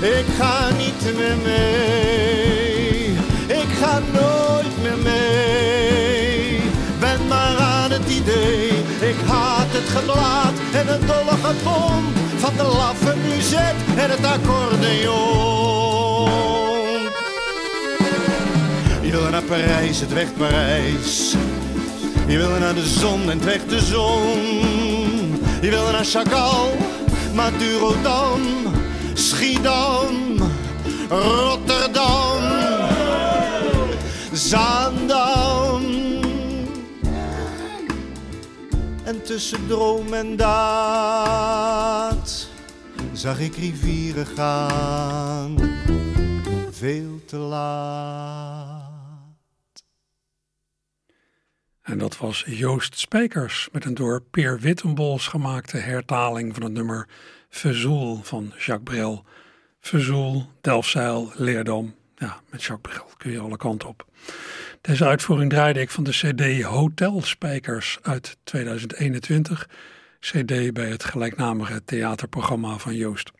Ik 0.00 0.24
ga 0.38 0.68
niet 0.76 1.16
meer 1.16 1.36
mee. 1.44 3.10
Ik 3.46 3.68
ga 3.80 4.00
nooit 4.12 4.82
meer 4.82 4.98
mee. 5.02 6.60
Ben 6.98 7.26
maar 7.28 7.56
aan 7.56 7.90
het 7.90 8.08
idee. 8.08 8.68
Ik 9.00 9.16
haat 9.26 9.66
het 9.68 9.88
geblaad 9.88 10.52
en 10.72 10.86
het 10.86 11.06
dolle 11.06 11.36
gebom 11.42 12.28
van 12.56 12.66
de 12.66 12.72
laffe 12.76 13.16
muzet 13.28 13.74
en 13.96 14.10
het 14.10 14.24
accordeon. 14.24 15.80
Je 19.00 19.10
wilde 19.10 19.30
naar 19.30 19.42
Parijs, 19.42 20.00
het 20.00 20.12
werd 20.12 20.36
Parijs. 20.36 21.34
Je 22.26 22.36
wilde 22.36 22.58
naar 22.58 22.74
de 22.74 22.86
zon 22.86 23.22
en 23.22 23.28
het 23.28 23.44
werd 23.44 23.68
de 23.68 23.80
zon. 23.80 24.38
Je 25.60 25.70
wilde 25.70 25.92
naar 25.92 26.04
Chagall, 26.04 26.70
Madurodam, 27.34 28.40
Schiedam, 29.14 30.36
Rotterdam, 31.08 32.42
Zaandam. 34.32 35.82
En 39.04 39.22
tussen 39.22 39.66
droom 39.66 40.12
en 40.14 40.36
daad 40.36 42.29
zag 43.20 43.40
ik 43.40 43.56
rivieren 43.56 44.26
gaan, 44.26 45.56
veel 46.70 47.24
te 47.26 47.36
laat. 47.36 48.90
En 51.82 51.98
dat 51.98 52.18
was 52.18 52.44
Joost 52.46 52.98
Spijkers 52.98 53.68
met 53.72 53.84
een 53.84 53.94
door 53.94 54.22
Peer 54.22 54.58
Wittenbols 54.58 55.26
gemaakte 55.26 55.76
hertaling 55.76 56.54
van 56.54 56.62
het 56.62 56.72
nummer 56.72 57.08
Verzoel 57.48 58.20
van 58.22 58.52
Jacques 58.58 58.82
Brel. 58.82 59.24
Verzoel, 59.80 60.46
Delfzijl, 60.60 61.32
Leerdam. 61.34 61.94
Ja, 62.16 62.40
met 62.50 62.62
Jacques 62.62 62.94
Brel 62.94 63.10
kun 63.16 63.30
je 63.30 63.40
alle 63.40 63.56
kanten 63.56 63.88
op. 63.88 64.06
Deze 64.80 65.04
uitvoering 65.06 65.50
draaide 65.50 65.80
ik 65.80 65.90
van 65.90 66.04
de 66.04 66.10
CD 66.10 66.62
Hotel 66.62 67.22
Spijkers 67.22 67.98
uit 68.02 68.36
2021. 68.44 69.68
CD 70.20 70.72
bij 70.72 70.88
het 70.88 71.04
gelijknamige 71.04 71.84
theaterprogramma 71.84 72.78
van 72.78 72.94
Joost. 72.94 73.30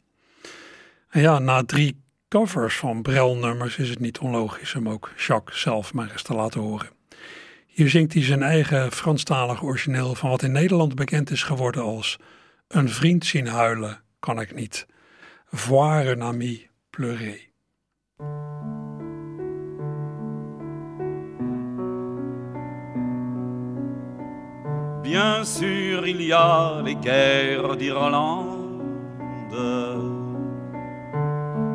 En 1.09 1.21
ja, 1.21 1.39
na 1.39 1.65
drie 1.65 2.03
covers 2.29 2.77
van 2.77 3.03
Brel-nummers 3.03 3.79
is 3.79 3.89
het 3.89 3.99
niet 3.99 4.19
onlogisch 4.19 4.75
om 4.75 4.89
ook 4.89 5.13
Jacques 5.17 5.61
zelf 5.61 5.93
maar 5.95 6.11
eens 6.11 6.23
te 6.23 6.35
laten 6.35 6.61
horen. 6.61 6.91
Hier 7.67 7.89
zingt 7.89 8.13
hij 8.13 8.23
zijn 8.23 8.43
eigen 8.43 8.93
Franstalig 8.93 9.63
origineel 9.63 10.15
van 10.15 10.31
wat 10.31 10.43
in 10.43 10.53
Nederland 10.53 10.95
bekend 10.95 11.31
is 11.31 11.43
geworden 11.43 11.83
als 11.83 12.19
Een 12.69 12.89
vriend 12.89 13.27
zien 13.27 13.47
huilen 13.47 14.03
kan 14.19 14.41
ik 14.41 14.55
niet. 14.55 14.87
Voir 15.51 16.07
un 16.07 16.23
ami 16.23 16.69
pleurer. 16.91 17.50
Bien 25.03 25.45
sûr, 25.45 26.07
il 26.07 26.23
y 26.23 26.33
a 26.33 26.83
les 26.85 26.95
guerres 26.95 27.77
d'Irlande 27.77 28.61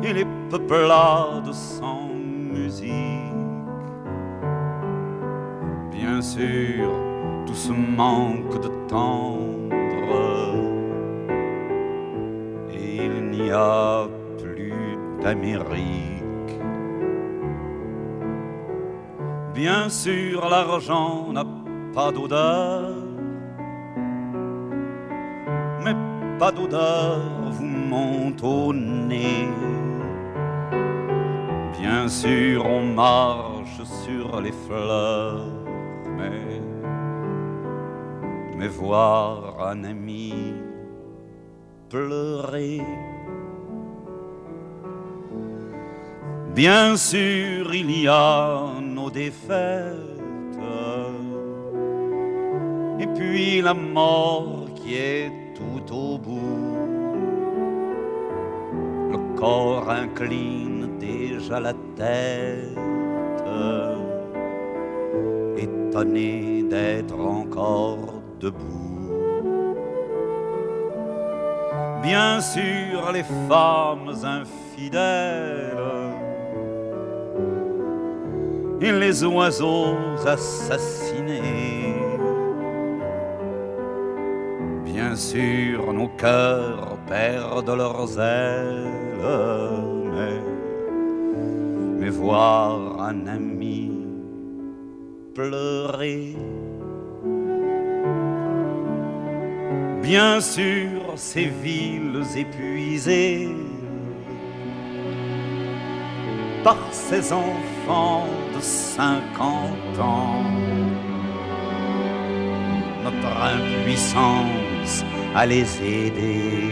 et 0.02 0.12
les 0.12 0.26
peuplades 0.48 1.52
sans 1.52 2.08
musique. 2.08 2.86
Bien 5.90 6.22
sûr, 6.22 6.88
tout 7.46 7.54
ce 7.54 7.72
manque 7.72 8.60
de 8.60 8.70
tendre 8.88 9.66
et 12.70 13.04
il 13.06 13.30
n'y 13.30 13.50
a 13.50 14.06
plus 14.38 14.96
d'Amérique. 15.20 16.60
Bien 19.52 19.88
sûr, 19.88 20.48
l'argent 20.48 21.32
n'a 21.32 21.44
pas 21.92 22.12
d'odeur 22.12 22.95
pas 26.38 26.52
d'odeur 26.52 27.20
vous 27.50 27.64
monte 27.64 28.42
au 28.42 28.72
nez. 28.72 29.48
Bien 31.80 32.08
sûr, 32.08 32.66
on 32.66 32.82
marche 32.82 33.82
sur 34.04 34.40
les 34.40 34.52
fleurs, 34.52 35.46
mais, 36.16 36.60
mais 38.56 38.68
voir 38.68 39.66
un 39.66 39.84
ami 39.84 40.54
pleurer. 41.88 42.82
Bien 46.54 46.96
sûr, 46.96 47.74
il 47.74 48.02
y 48.02 48.08
a 48.08 48.60
nos 48.80 49.10
défaites, 49.10 49.94
et 52.98 53.06
puis 53.14 53.60
la 53.60 53.74
mort 53.74 54.66
qui 54.74 54.94
est 54.94 55.45
tout 55.56 55.94
au 55.94 56.18
bout. 56.18 56.76
Le 59.12 59.18
corps 59.36 59.90
incline 59.90 60.98
déjà 60.98 61.60
la 61.60 61.72
tête, 61.96 62.78
étonné 65.56 66.62
d'être 66.68 67.18
encore 67.18 68.22
debout. 68.40 68.86
Bien 72.02 72.40
sûr, 72.40 73.10
les 73.12 73.24
femmes 73.48 74.12
infidèles 74.22 75.76
et 78.80 78.92
les 78.92 79.24
oiseaux 79.24 79.96
assassinés 80.24 81.65
sûr, 85.16 85.92
nos 85.92 86.08
cœurs 86.08 86.98
perdent 87.08 87.70
leurs 87.70 88.20
ailes, 88.20 88.92
mais, 90.12 90.40
mais 91.98 92.10
voir 92.10 93.00
un 93.00 93.26
ami 93.26 93.92
pleurer. 95.34 96.36
Bien 100.02 100.40
sûr, 100.40 101.00
ces 101.16 101.46
villes 101.46 102.22
épuisées 102.36 103.48
par 106.62 106.78
ces 106.90 107.32
enfants 107.32 108.26
de 108.54 108.60
cinquante 108.60 109.98
ans, 109.98 110.44
notre 113.04 113.36
impuissance 113.54 114.65
à 115.36 115.44
les 115.44 115.68
aider. 115.82 116.70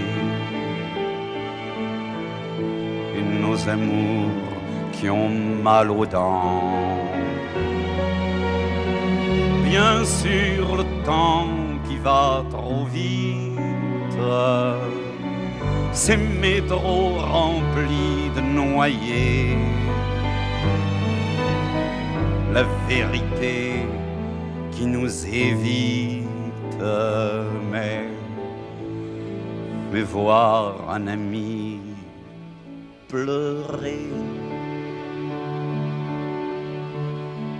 Et 3.16 3.22
nos 3.42 3.58
amours 3.68 4.52
qui 4.92 5.10
ont 5.10 5.28
mal 5.62 5.90
aux 5.90 6.06
dents. 6.06 6.98
Bien 9.70 10.02
sûr, 10.04 10.76
le 10.78 10.84
temps 11.04 11.48
qui 11.86 11.98
va 11.98 12.42
trop 12.50 12.86
vite, 12.86 14.22
ces 15.92 16.16
métros 16.16 17.18
remplis 17.18 18.30
de 18.34 18.40
noyés. 18.40 19.58
La 22.54 22.64
vérité 22.88 23.86
qui 24.70 24.86
nous 24.86 25.12
évite, 25.26 26.24
mais 27.70 28.13
voir 30.02 30.90
un 30.90 31.06
ami 31.06 31.80
pleurer. 33.08 34.10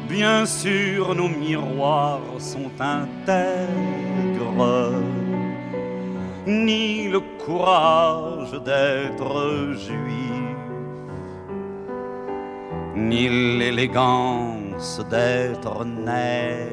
Bien 0.09 0.47
sûr, 0.47 1.15
nos 1.15 1.29
miroirs 1.29 2.21
sont 2.39 2.71
intègres 2.81 3.75
courage 7.45 8.53
d'être 8.65 9.75
juif, 9.75 10.57
ni 12.97 13.59
l'élégance 13.59 15.01
d'être 15.11 15.85
nègre. 15.85 16.71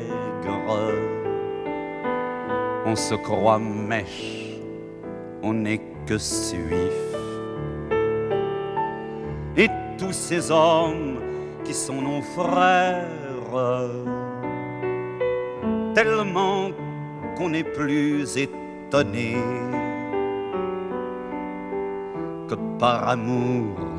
On 2.85 2.95
se 2.95 3.15
croit 3.15 3.59
mèche, 3.59 4.40
on 5.43 5.53
n'est 5.53 5.81
que 6.05 6.17
suif. 6.17 6.99
Et 9.57 9.67
tous 9.97 10.13
ces 10.13 10.51
hommes 10.51 11.19
qui 11.63 11.73
sont 11.73 12.01
nos 12.01 12.21
frères, 12.21 13.07
tellement 15.93 16.71
qu'on 17.37 17.49
n'est 17.49 17.63
plus 17.63 18.37
étonné 18.37 19.35
que 22.47 22.55
par 22.79 23.09
amour 23.09 23.91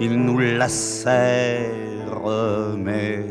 il 0.00 0.16
nous 0.16 0.38
lacère, 0.38 1.62
mais, 2.76 3.24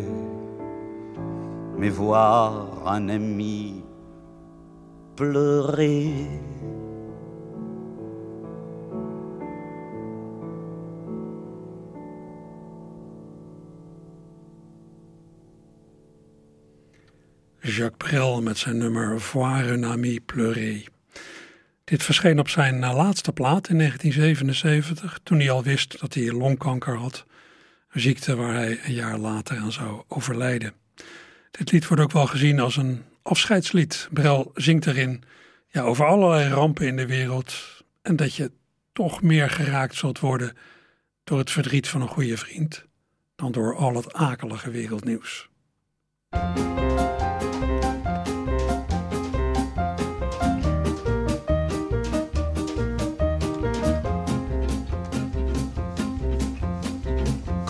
mais 1.77 1.89
voir 1.89 2.87
un 2.87 3.09
ami 3.09 3.83
pleurer. 5.15 6.11
Jacques 17.63 18.09
Brel 18.09 18.41
met 18.41 18.57
zijn 18.57 18.77
nummer 18.77 19.21
Voir 19.21 19.69
un 19.69 19.85
ami 19.85 20.21
pleurer. 20.21 20.83
Dit 21.83 22.03
verscheen 22.03 22.39
op 22.39 22.49
zijn 22.49 22.79
laatste 22.79 23.31
plaat 23.31 23.69
in 23.69 23.77
1977, 23.77 25.19
toen 25.23 25.39
hij 25.39 25.51
al 25.51 25.63
wist 25.63 25.99
dat 25.99 26.13
hij 26.13 26.31
longkanker 26.31 26.95
had, 26.95 27.25
een 27.91 28.01
ziekte 28.01 28.35
waar 28.35 28.53
hij 28.53 28.79
een 28.83 28.93
jaar 28.93 29.17
later 29.17 29.57
aan 29.57 29.71
zou 29.71 30.03
overlijden. 30.07 30.73
Dit 31.51 31.71
lied 31.71 31.87
wordt 31.87 32.03
ook 32.03 32.11
wel 32.11 32.27
gezien 32.27 32.59
als 32.59 32.77
een 32.77 33.03
afscheidslied. 33.21 34.07
Brel 34.11 34.51
zingt 34.55 34.87
erin 34.87 35.23
ja, 35.67 35.81
over 35.81 36.05
allerlei 36.05 36.49
rampen 36.49 36.87
in 36.87 36.95
de 36.95 37.07
wereld 37.07 37.83
en 38.01 38.15
dat 38.15 38.35
je 38.35 38.51
toch 38.93 39.21
meer 39.21 39.49
geraakt 39.49 39.95
zult 39.95 40.19
worden 40.19 40.57
door 41.23 41.37
het 41.37 41.51
verdriet 41.51 41.87
van 41.87 42.01
een 42.01 42.07
goede 42.07 42.37
vriend 42.37 42.85
dan 43.35 43.51
door 43.51 43.75
al 43.75 43.95
het 43.95 44.13
akelige 44.13 44.71
wereldnieuws. 44.71 45.49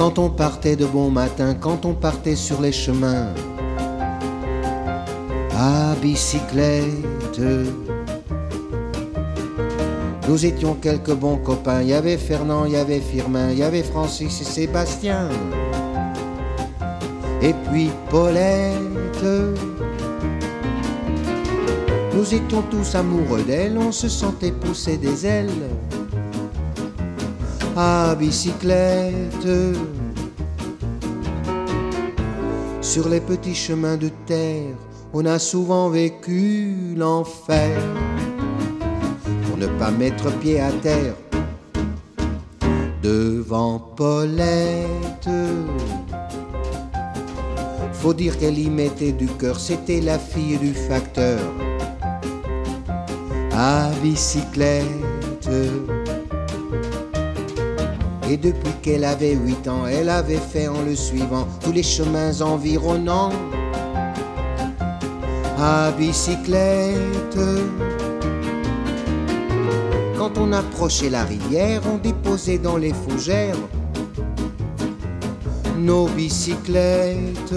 Quand 0.02 0.18
on 0.18 0.32
partait 0.32 0.76
de 0.76 0.88
bon 0.88 1.12
matin, 1.12 1.54
quand 1.54 1.86
on 1.86 1.94
partait 1.94 2.36
sur 2.36 2.60
les 2.60 2.72
chemins 2.72 3.28
à 5.56 5.94
bicyclette. 6.02 7.40
Nous 10.28 10.44
étions 10.44 10.74
quelques 10.74 11.14
bons 11.14 11.38
copains, 11.38 11.84
il 11.84 11.90
y 11.90 11.94
avait 11.94 12.18
Fernand, 12.18 12.66
il 12.66 12.72
y 12.72 12.78
avait 12.78 13.00
Firmin, 13.00 13.52
il 13.52 13.60
y 13.60 13.64
avait 13.64 13.84
Francis 13.84 14.42
et 14.42 14.44
Sébastien. 14.44 15.30
Et 17.44 17.54
puis 17.70 17.92
Paulette. 18.10 19.24
Nous 22.16 22.34
étions 22.34 22.64
tous 22.72 22.96
amoureux 22.96 23.44
d'elle, 23.44 23.78
on 23.78 23.92
se 23.92 24.10
sentait 24.10 24.52
pousser 24.52 24.98
des 24.98 25.28
ailes 25.28 25.70
à 27.76 28.16
bicyclette. 28.16 29.48
Sur 32.82 33.08
les 33.10 33.22
petits 33.22 33.56
chemins 33.56 33.98
de 33.98 34.10
terre, 34.26 34.76
on 35.14 35.26
a 35.26 35.40
souvent 35.40 35.90
vécu 35.90 36.96
l'enfer. 36.96 37.78
Pour 39.48 39.58
ne 39.58 39.68
pas 39.80 39.92
mettre 39.92 40.32
pied 40.40 40.60
à 40.60 40.72
terre 40.72 41.16
devant 43.02 43.80
Paulette. 43.80 45.30
Faut 47.94 48.14
dire 48.14 48.38
qu'elle 48.40 48.58
y 48.58 48.70
mettait 48.70 49.12
du 49.12 49.28
cœur, 49.28 49.60
c'était 49.60 50.02
la 50.02 50.18
fille 50.18 50.58
du 50.58 50.74
facteur 50.74 51.40
à 53.54 53.92
bicyclette. 54.02 54.88
Et 58.32 58.38
depuis 58.38 58.72
qu'elle 58.82 59.04
avait 59.04 59.34
huit 59.34 59.68
ans, 59.68 59.86
elle 59.86 60.08
avait 60.08 60.38
fait 60.38 60.70
en 60.70 60.84
le 60.84 60.96
suivant 60.96 61.46
tous 61.60 61.74
les 61.74 61.84
chemins 61.84 62.40
environnants 62.40 63.34
à 65.60 65.92
bicyclette. 65.92 67.38
Quand 70.18 70.38
on 70.38 70.54
approchait 70.54 71.10
la 71.10 71.26
rivière, 71.26 71.82
on 71.94 71.98
déposait 71.98 72.58
dans 72.58 72.78
les 72.78 72.94
fougères 72.94 73.58
nos 75.78 76.08
bicyclettes. 76.08 77.54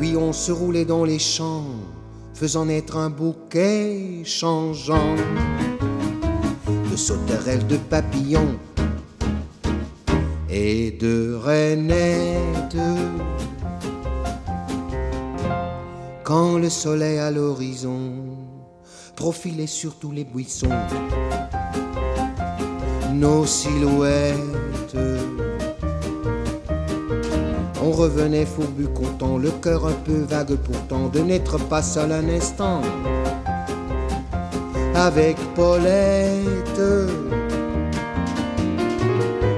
Puis 0.00 0.16
on 0.16 0.32
se 0.32 0.50
roulait 0.50 0.84
dans 0.84 1.04
les 1.04 1.20
champs, 1.20 1.66
faisant 2.34 2.64
naître 2.64 2.96
un 2.96 3.08
bouquet 3.08 4.22
changeant 4.24 5.14
de 6.90 6.96
sauterelles, 6.96 7.66
de 7.66 7.76
papillons 7.76 8.58
et 10.50 10.90
de 10.92 11.34
rainettes. 11.34 12.76
Quand 16.24 16.58
le 16.58 16.68
soleil 16.68 17.18
à 17.18 17.30
l'horizon 17.30 18.12
profilait 19.16 19.66
sur 19.66 19.96
tous 19.96 20.10
les 20.10 20.24
buissons 20.24 20.68
nos 23.14 23.44
silhouettes, 23.44 24.96
on 27.82 27.90
revenait 27.90 28.46
fourbu 28.46 28.86
content, 28.88 29.36
le 29.36 29.50
cœur 29.50 29.86
un 29.86 29.92
peu 29.92 30.20
vague 30.28 30.54
pourtant 30.56 31.08
de 31.08 31.20
n'être 31.20 31.58
pas 31.68 31.82
seul 31.82 32.12
un 32.12 32.28
instant 32.28 32.80
avec 35.00 35.36
Paulette. 35.54 36.82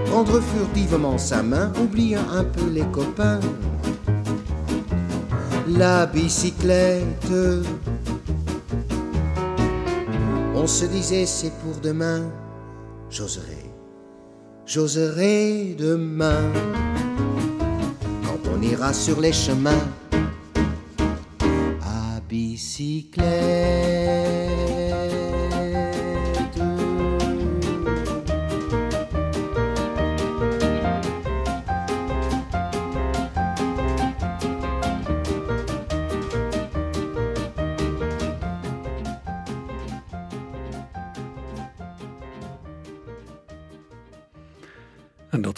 Prendre 0.06 0.40
furtivement 0.40 1.18
sa 1.18 1.42
main, 1.42 1.72
oubliant 1.82 2.28
un 2.30 2.44
peu 2.44 2.68
les 2.70 2.86
copains. 2.92 3.40
La 5.66 6.06
bicyclette. 6.06 7.32
On 10.54 10.66
se 10.66 10.84
disait 10.84 11.26
c'est 11.26 11.52
pour 11.60 11.80
demain, 11.82 12.30
j'oserai, 13.10 13.72
j'oserai 14.64 15.74
demain. 15.76 16.52
Quand 18.24 18.38
on 18.54 18.62
ira 18.62 18.92
sur 18.92 19.20
les 19.20 19.32
chemins 19.32 19.84
à 21.82 22.20
bicyclette. 22.28 24.41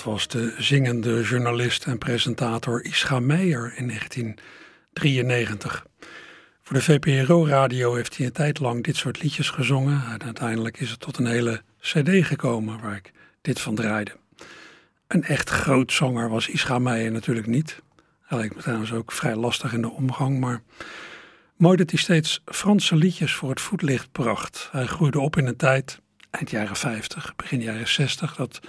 Was 0.04 0.28
de 0.28 0.54
zingende 0.58 1.22
journalist 1.22 1.84
en 1.84 1.98
presentator 1.98 2.84
Ischa 2.84 3.20
Meijer 3.20 3.72
in 3.76 3.86
1993. 3.86 5.86
Voor 6.62 6.76
de 6.76 6.82
VPRO-radio 6.82 7.94
heeft 7.94 8.16
hij 8.16 8.26
een 8.26 8.32
tijd 8.32 8.58
lang 8.58 8.84
dit 8.84 8.96
soort 8.96 9.22
liedjes 9.22 9.50
gezongen. 9.50 10.02
En 10.12 10.22
uiteindelijk 10.22 10.80
is 10.80 10.90
het 10.90 11.00
tot 11.00 11.18
een 11.18 11.26
hele 11.26 11.62
cd 11.80 12.26
gekomen 12.26 12.80
waar 12.80 12.96
ik 12.96 13.12
dit 13.40 13.60
van 13.60 13.74
draaide. 13.74 14.16
Een 15.06 15.24
echt 15.24 15.50
groot 15.50 15.92
zanger 15.92 16.28
was 16.28 16.48
Ischa 16.48 16.78
Meijer 16.78 17.12
natuurlijk 17.12 17.46
niet. 17.46 17.82
Hij 18.22 18.38
lijkt 18.38 18.54
me 18.54 18.62
trouwens 18.62 18.92
ook 18.92 19.12
vrij 19.12 19.36
lastig 19.36 19.72
in 19.72 19.82
de 19.82 19.90
omgang, 19.90 20.40
maar 20.40 20.62
mooi 21.56 21.76
dat 21.76 21.90
hij 21.90 21.98
steeds 21.98 22.42
Franse 22.44 22.96
liedjes 22.96 23.34
voor 23.34 23.50
het 23.50 23.60
voetlicht 23.60 24.12
bracht. 24.12 24.68
Hij 24.72 24.86
groeide 24.86 25.20
op 25.20 25.36
in 25.36 25.46
een 25.46 25.56
tijd, 25.56 26.00
eind 26.30 26.50
jaren 26.50 26.76
50, 26.76 27.36
begin 27.36 27.60
jaren 27.60 27.88
60, 27.88 28.36
dat 28.36 28.60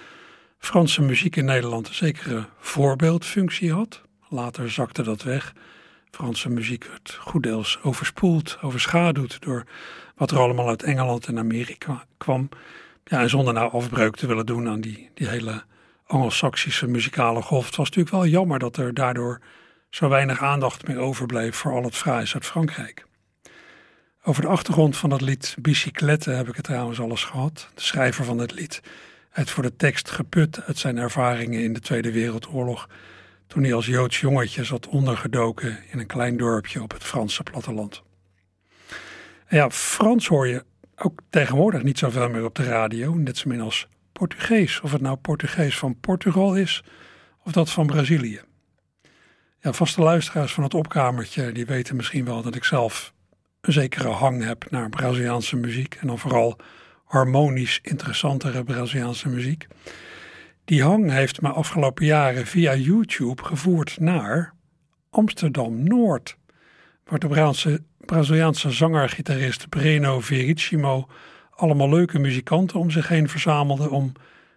Franse 0.66 1.02
muziek 1.02 1.36
in 1.36 1.46
Nederland 1.46 1.88
een 1.88 1.94
zekere 1.94 2.46
voorbeeldfunctie 2.60 3.74
had. 3.74 4.02
Later 4.30 4.72
zakte 4.72 5.04
dat 5.04 5.24
weg. 5.24 5.54
Franse 6.12 6.50
muziek 6.50 6.86
werd 6.86 7.18
goed 7.22 7.44
deels 7.44 7.80
overspoeld, 7.84 8.58
overschaduwd 8.62 9.42
door 9.42 9.64
wat 10.16 10.32
er 10.32 10.38
allemaal 10.38 10.68
uit 10.68 10.84
Engeland 10.84 11.28
en 11.28 11.38
Amerika 11.38 12.06
kwam. 12.18 12.50
Ja, 13.04 13.22
en 13.22 13.30
zonder 13.30 13.54
nou 13.54 13.72
afbreuk 13.72 14.16
te 14.16 14.28
willen 14.28 14.46
doen 14.46 14.68
aan 14.68 14.82
die, 14.82 15.10
die 15.14 15.28
hele 15.28 15.64
Anglo-Saxische 16.06 16.88
muzikale 16.88 17.42
golf. 17.42 17.66
Het 17.66 17.76
was 17.76 17.90
natuurlijk 17.90 18.16
wel 18.16 18.26
jammer 18.26 18.60
dat 18.60 18.78
er 18.78 18.94
daardoor 18.94 19.42
zo 19.90 20.10
weinig 20.10 20.42
aandacht 20.42 20.88
meer 20.88 20.98
overbleef 20.98 21.56
voor 21.56 21.72
al 21.72 21.84
het 21.84 21.96
fraais 21.96 22.34
uit 22.34 22.46
Frankrijk. 22.46 23.06
Over 24.24 24.42
de 24.42 24.48
achtergrond 24.48 24.98
van 24.98 25.10
dat 25.10 25.22
lied 25.22 25.56
Bicyclette 25.62 26.32
heb 26.32 26.48
ik 26.48 26.56
het 26.56 26.66
trouwens 26.66 27.00
alles 27.00 27.24
gehad. 27.24 27.70
De 27.74 27.82
schrijver 27.82 28.26
van 28.26 28.38
het 28.38 28.52
lied 28.52 28.82
heeft 29.36 29.52
voor 29.52 29.64
de 29.64 29.76
tekst 29.76 30.10
geput 30.10 30.62
uit 30.62 30.78
zijn 30.78 30.98
ervaringen 30.98 31.64
in 31.64 31.74
de 31.74 31.80
Tweede 31.80 32.12
Wereldoorlog. 32.12 32.90
Toen 33.48 33.64
hij 33.64 33.74
als 33.74 33.86
Joods 33.86 34.20
jongetje 34.20 34.64
zat 34.64 34.88
ondergedoken 34.88 35.78
in 35.92 36.00
een 36.00 36.06
klein 36.06 36.38
dorpje 36.38 36.82
op 36.82 36.92
het 36.92 37.04
Franse 37.04 37.44
platteland. 37.44 38.04
Ja, 39.50 39.70
Frans 39.70 40.28
hoor 40.28 40.48
je 40.48 40.64
ook 40.96 41.20
tegenwoordig 41.30 41.84
niet 41.84 41.98
zoveel 41.98 42.30
meer 42.30 42.44
op 42.44 42.56
de 42.56 42.64
radio, 42.64 43.14
net 43.14 43.38
zo 43.38 43.50
min 43.50 43.62
als 43.62 43.88
Portugees. 44.12 44.82
Of 44.82 44.92
het 44.92 45.02
nou 45.02 45.18
Portugees 45.18 45.78
van 45.78 46.00
Portugal 46.00 46.56
is 46.56 46.84
of 47.44 47.52
dat 47.52 47.72
van 47.72 47.86
Brazilië. 47.86 48.42
Ja, 49.60 49.74
vaste 49.74 50.02
luisteraars 50.02 50.54
van 50.54 50.64
het 50.64 50.74
opkamertje 50.74 51.52
die 51.52 51.66
weten 51.66 51.96
misschien 51.96 52.26
wel 52.26 52.42
dat 52.42 52.56
ik 52.56 52.64
zelf 52.64 53.14
een 53.62 53.74
zekere 53.74 54.10
hang 54.10 54.44
heb 54.44 54.66
naar 54.70 54.90
Braziliaanse 54.90 55.56
muziek. 55.56 55.96
En 55.96 56.08
dan 56.08 56.20
vooral 56.20 56.60
harmonisch 57.06 57.80
interessantere 57.84 58.64
Braziliaanse 58.64 59.30
muziek. 59.30 59.68
Die 60.66 60.84
hang 60.84 61.12
heeft 61.12 61.42
me 61.42 61.50
afgelopen 61.50 62.06
jaren 62.06 62.46
via 62.48 62.76
YouTube 62.76 63.44
gevoerd 63.44 64.00
naar 64.00 64.54
Amsterdam 65.10 65.84
Noord. 65.84 66.38
Waar 67.04 67.20
de 67.20 67.52
Braziliaanse 68.06 68.72
zanger-gitarist 68.72 69.70
Breno 69.70 70.20
Verissimo 70.20 71.08
allemaal 71.50 71.90
leuke 71.90 72.20
muzikanten 72.20 72.80
om 72.80 72.92
zich 72.92 73.08
heen 73.08 73.30
verzamelde 73.30 73.90
om 73.90 74.12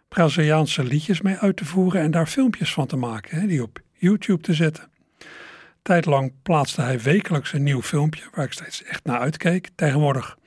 Braziliaanse 0.08 0.84
liedjes 0.84 1.20
mee 1.20 1.36
uit 1.36 1.56
te 1.56 1.64
voeren 1.64 2.00
en 2.00 2.10
daar 2.10 2.26
filmpjes 2.26 2.72
van 2.72 2.86
te 2.86 2.96
maken, 2.96 3.40
hè, 3.40 3.46
die 3.46 3.62
op 3.62 3.80
YouTube 3.92 4.42
te 4.42 4.54
zetten. 4.54 4.90
Tijdlang 5.82 6.32
plaatste 6.42 6.80
hij 6.80 7.00
wekelijks 7.00 7.52
een 7.52 7.62
nieuw 7.62 7.82
filmpje 7.82 8.24
waar 8.34 8.44
ik 8.44 8.52
steeds 8.52 8.82
echt 8.82 9.04
naar 9.04 9.18
uitkeek. 9.18 9.68
Tegenwoordig, 9.74 10.38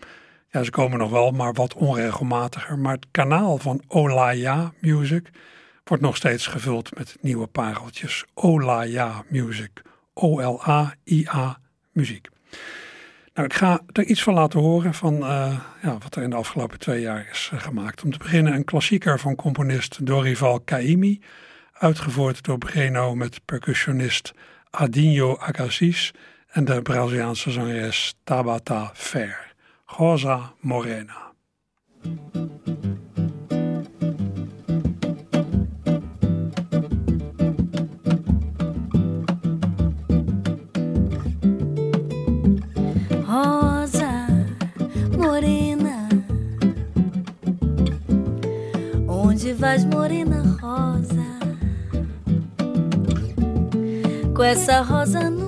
ja, 0.51 0.63
ze 0.63 0.71
komen 0.71 0.99
nog 0.99 1.09
wel, 1.09 1.31
maar 1.31 1.53
wat 1.53 1.73
onregelmatiger. 1.73 2.79
Maar 2.79 2.93
het 2.93 3.07
kanaal 3.11 3.57
van 3.57 3.81
Olaya 3.87 4.73
Music 4.81 5.29
wordt 5.83 6.03
nog 6.03 6.15
steeds 6.15 6.47
gevuld 6.47 6.95
met 6.97 7.17
nieuwe 7.21 7.47
pareltjes. 7.47 8.25
Olaya 8.33 9.23
Music. 9.27 9.81
O-L-A-I-A 10.13 11.59
Muziek. 11.91 12.27
Nou, 13.33 13.47
ik 13.47 13.53
ga 13.53 13.81
er 13.91 14.03
iets 14.03 14.23
van 14.23 14.33
laten 14.33 14.59
horen 14.59 14.93
van 14.93 15.13
uh, 15.13 15.59
ja, 15.81 15.97
wat 15.97 16.15
er 16.15 16.23
in 16.23 16.29
de 16.29 16.35
afgelopen 16.35 16.79
twee 16.79 17.01
jaar 17.01 17.27
is 17.31 17.51
uh, 17.53 17.59
gemaakt. 17.59 18.03
Om 18.03 18.11
te 18.11 18.17
beginnen 18.17 18.53
een 18.53 18.65
klassieker 18.65 19.19
van 19.19 19.35
componist 19.35 20.05
Dorival 20.05 20.63
Caymmi, 20.63 21.21
uitgevoerd 21.73 22.43
door 22.43 22.57
Breno 22.57 23.15
met 23.15 23.45
percussionist 23.45 24.33
Adinho 24.69 25.37
Agassiz 25.37 26.11
en 26.47 26.65
de 26.65 26.81
Braziliaanse 26.81 27.51
zangeres 27.51 28.15
Tabata 28.23 28.91
Fer. 28.93 29.50
Rosa 29.93 30.53
Morena. 30.63 31.13
Rosa 43.27 44.27
morena, 45.17 46.07
onde 49.07 49.53
vais, 49.53 49.83
morena 49.83 50.41
rosa? 50.61 51.11
Com 54.33 54.43
essa 54.43 54.81
rosa 54.81 55.29
no 55.29 55.40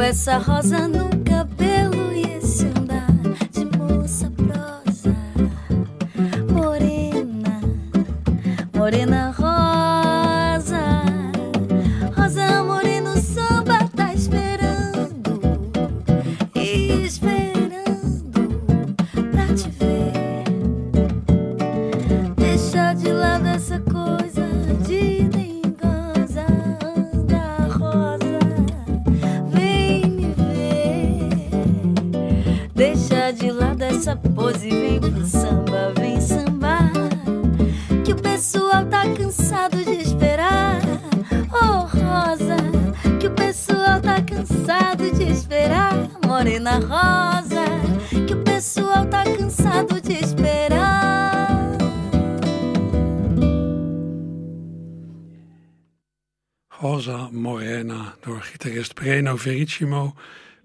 Com 0.00 0.04
essa 0.04 0.38
rosa 0.38 0.88
no 0.88 1.09
Verissimo, 59.38 60.14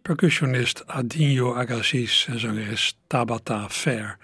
percussionist 0.02 0.88
Adinho 0.88 1.54
Agassiz 1.54 2.28
en 2.28 2.40
zangeres 2.40 2.98
Tabata 3.08 3.70
Fair. 3.70 4.18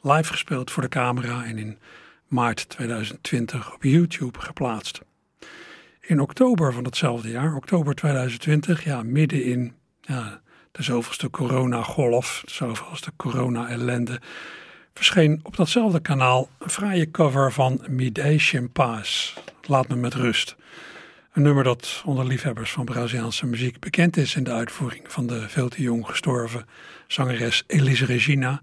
Live 0.00 0.32
gespeeld 0.32 0.70
voor 0.70 0.82
de 0.82 0.88
camera 0.88 1.44
en 1.44 1.58
in 1.58 1.78
maart 2.26 2.68
2020 2.68 3.74
op 3.74 3.82
YouTube 3.82 4.40
geplaatst. 4.40 5.00
In 6.00 6.20
oktober 6.20 6.72
van 6.72 6.82
datzelfde 6.82 7.30
jaar, 7.30 7.54
oktober 7.54 7.94
2020, 7.94 8.84
ja, 8.84 9.02
midden 9.02 9.44
in 9.44 9.74
ja, 10.00 10.40
de 10.72 10.82
zoveelste 10.82 11.30
coronagolf, 11.30 12.42
de 12.44 12.52
zoveelste 12.52 13.12
corona-ellende, 13.16 14.20
verscheen 14.94 15.40
op 15.42 15.56
datzelfde 15.56 16.00
kanaal 16.00 16.48
een 16.58 16.70
fraaie 16.70 17.10
cover 17.10 17.52
van 17.52 17.80
Midday 17.88 18.40
Paas. 18.72 19.34
Laat 19.62 19.88
me 19.88 19.96
met 19.96 20.14
rust. 20.14 20.56
Een 21.36 21.42
nummer 21.42 21.64
dat 21.64 22.02
onder 22.04 22.26
liefhebbers 22.26 22.72
van 22.72 22.84
Braziliaanse 22.84 23.46
muziek 23.46 23.80
bekend 23.80 24.16
is 24.16 24.34
in 24.34 24.44
de 24.44 24.52
uitvoering 24.52 25.12
van 25.12 25.26
de 25.26 25.48
veel 25.48 25.68
te 25.68 25.82
jong 25.82 26.06
gestorven 26.06 26.66
zangeres 27.06 27.64
Elis 27.66 28.02
Regina, 28.02 28.62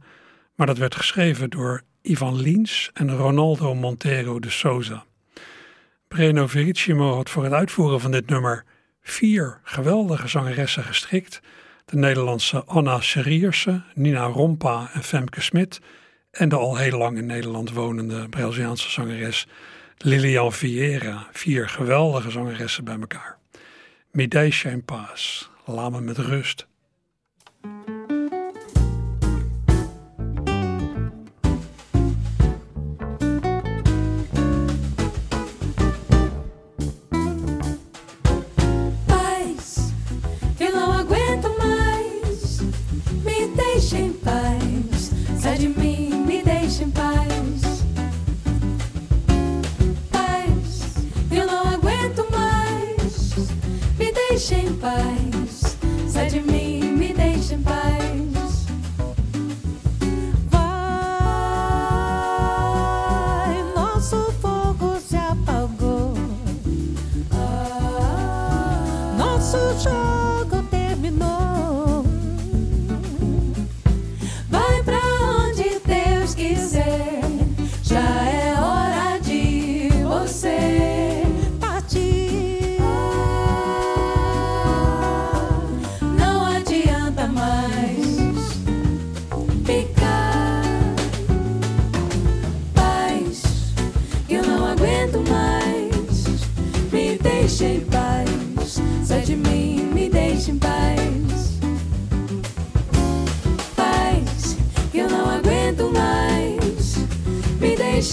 maar 0.55 0.67
dat 0.67 0.77
werd 0.77 0.95
geschreven 0.95 1.49
door 1.49 1.81
Ivan 2.01 2.41
Lins 2.41 2.89
en 2.93 3.15
Ronaldo 3.15 3.75
Monteiro 3.75 4.39
de 4.39 4.49
Souza. 4.49 5.05
Breno 6.07 6.47
Vericimo 6.47 7.15
had 7.15 7.29
voor 7.29 7.43
het 7.43 7.53
uitvoeren 7.53 8.01
van 8.01 8.11
dit 8.11 8.29
nummer 8.29 8.63
vier 9.01 9.59
geweldige 9.63 10.27
zangeressen 10.27 10.83
gestrikt. 10.83 11.41
De 11.85 11.97
Nederlandse 11.97 12.63
Anna 12.63 13.01
Serierse, 13.01 13.81
Nina 13.93 14.25
Rompa 14.25 14.89
en 14.93 15.03
Femke 15.03 15.41
Smit 15.41 15.79
en 16.31 16.49
de 16.49 16.55
al 16.55 16.77
heel 16.77 16.97
lang 16.97 17.17
in 17.17 17.25
Nederland 17.25 17.71
wonende 17.71 18.29
Braziliaanse 18.29 18.89
zangeres 18.89 19.47
Lilian 20.05 20.53
Vieira. 20.53 21.27
Vier 21.31 21.69
geweldige 21.69 22.31
zangeressen 22.31 22.83
bij 22.83 22.99
elkaar. 22.99 23.37
Midday 24.11 24.53
en 24.63 24.83
Paas, 24.83 25.49
laat 25.65 25.91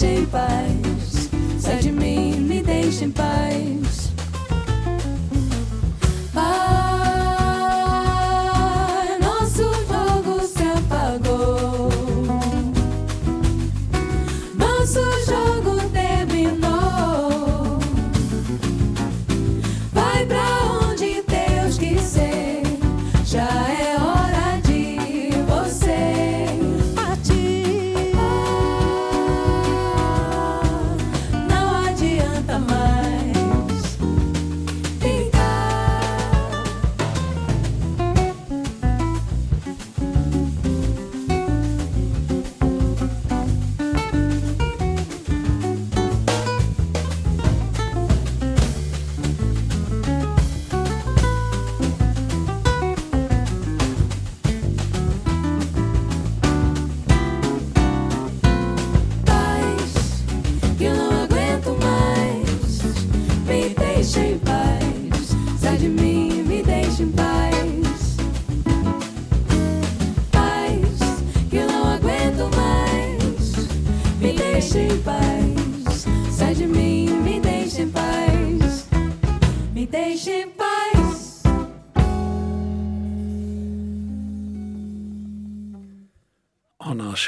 me 0.01 0.25
met 0.31 0.80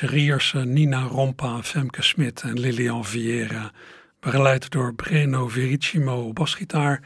rust. 0.02 0.54
Nina 0.54 1.04
Rompa, 1.04 1.64
Femke 1.64 2.02
Smit 2.02 2.42
en 2.42 2.60
Lilian 2.60 3.06
Vieira. 3.06 3.72
Begeleid 4.20 4.72
door 4.72 4.94
Breno 4.94 5.48
Vericimo 5.48 6.34
basgitaar, 6.34 7.02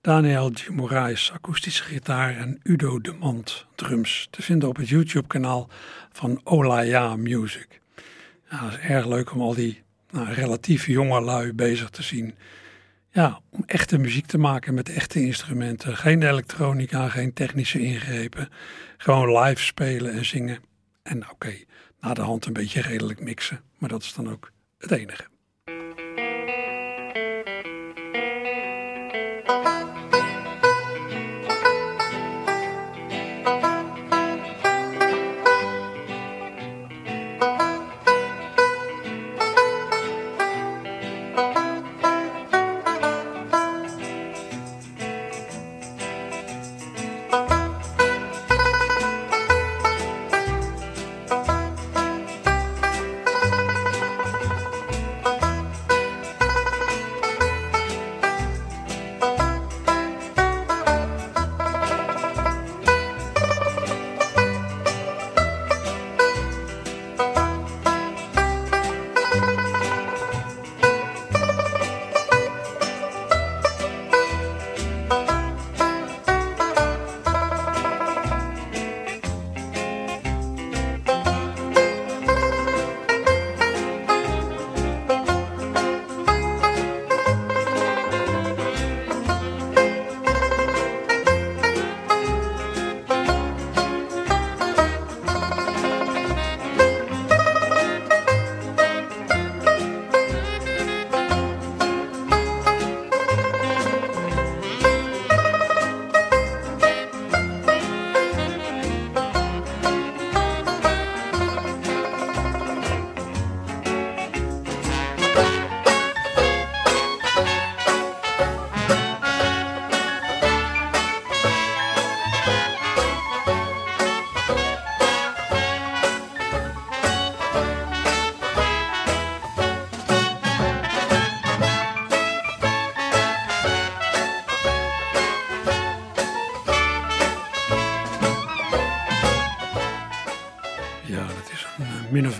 Daniel 0.00 0.50
G. 0.54 0.68
Moraes 0.68 1.32
akoestische 1.32 1.84
gitaar 1.84 2.36
en 2.36 2.60
Udo 2.62 3.00
de 3.00 3.12
Mand 3.12 3.66
drums. 3.74 4.28
Te 4.30 4.42
vinden 4.42 4.68
op 4.68 4.76
het 4.76 4.88
YouTube-kanaal 4.88 5.68
van 6.12 6.40
Olaya 6.44 7.16
Music. 7.16 7.80
Ja, 8.50 8.64
het 8.64 8.72
is 8.72 8.88
erg 8.88 9.06
leuk 9.06 9.32
om 9.32 9.40
al 9.40 9.54
die 9.54 9.82
nou, 10.10 10.32
relatief 10.32 10.86
jonge 10.86 11.20
lui 11.20 11.52
bezig 11.52 11.90
te 11.90 12.02
zien. 12.02 12.34
Ja, 13.10 13.40
om 13.50 13.62
echte 13.66 13.98
muziek 13.98 14.26
te 14.26 14.38
maken 14.38 14.74
met 14.74 14.88
echte 14.88 15.20
instrumenten. 15.20 15.96
Geen 15.96 16.22
elektronica, 16.22 17.08
geen 17.08 17.32
technische 17.32 17.80
ingrepen. 17.80 18.48
Gewoon 18.96 19.38
live 19.38 19.62
spelen 19.62 20.12
en 20.12 20.24
zingen. 20.24 20.58
En 21.02 21.30
oké, 21.30 21.54
na 22.02 22.14
de 22.14 22.20
hand 22.20 22.46
een 22.46 22.52
beetje 22.52 22.80
redelijk 22.80 23.20
mixen. 23.20 23.60
Maar 23.78 23.88
dat 23.88 24.02
is 24.02 24.14
dan 24.14 24.30
ook 24.30 24.52
het 24.78 24.90
enige. 24.90 25.31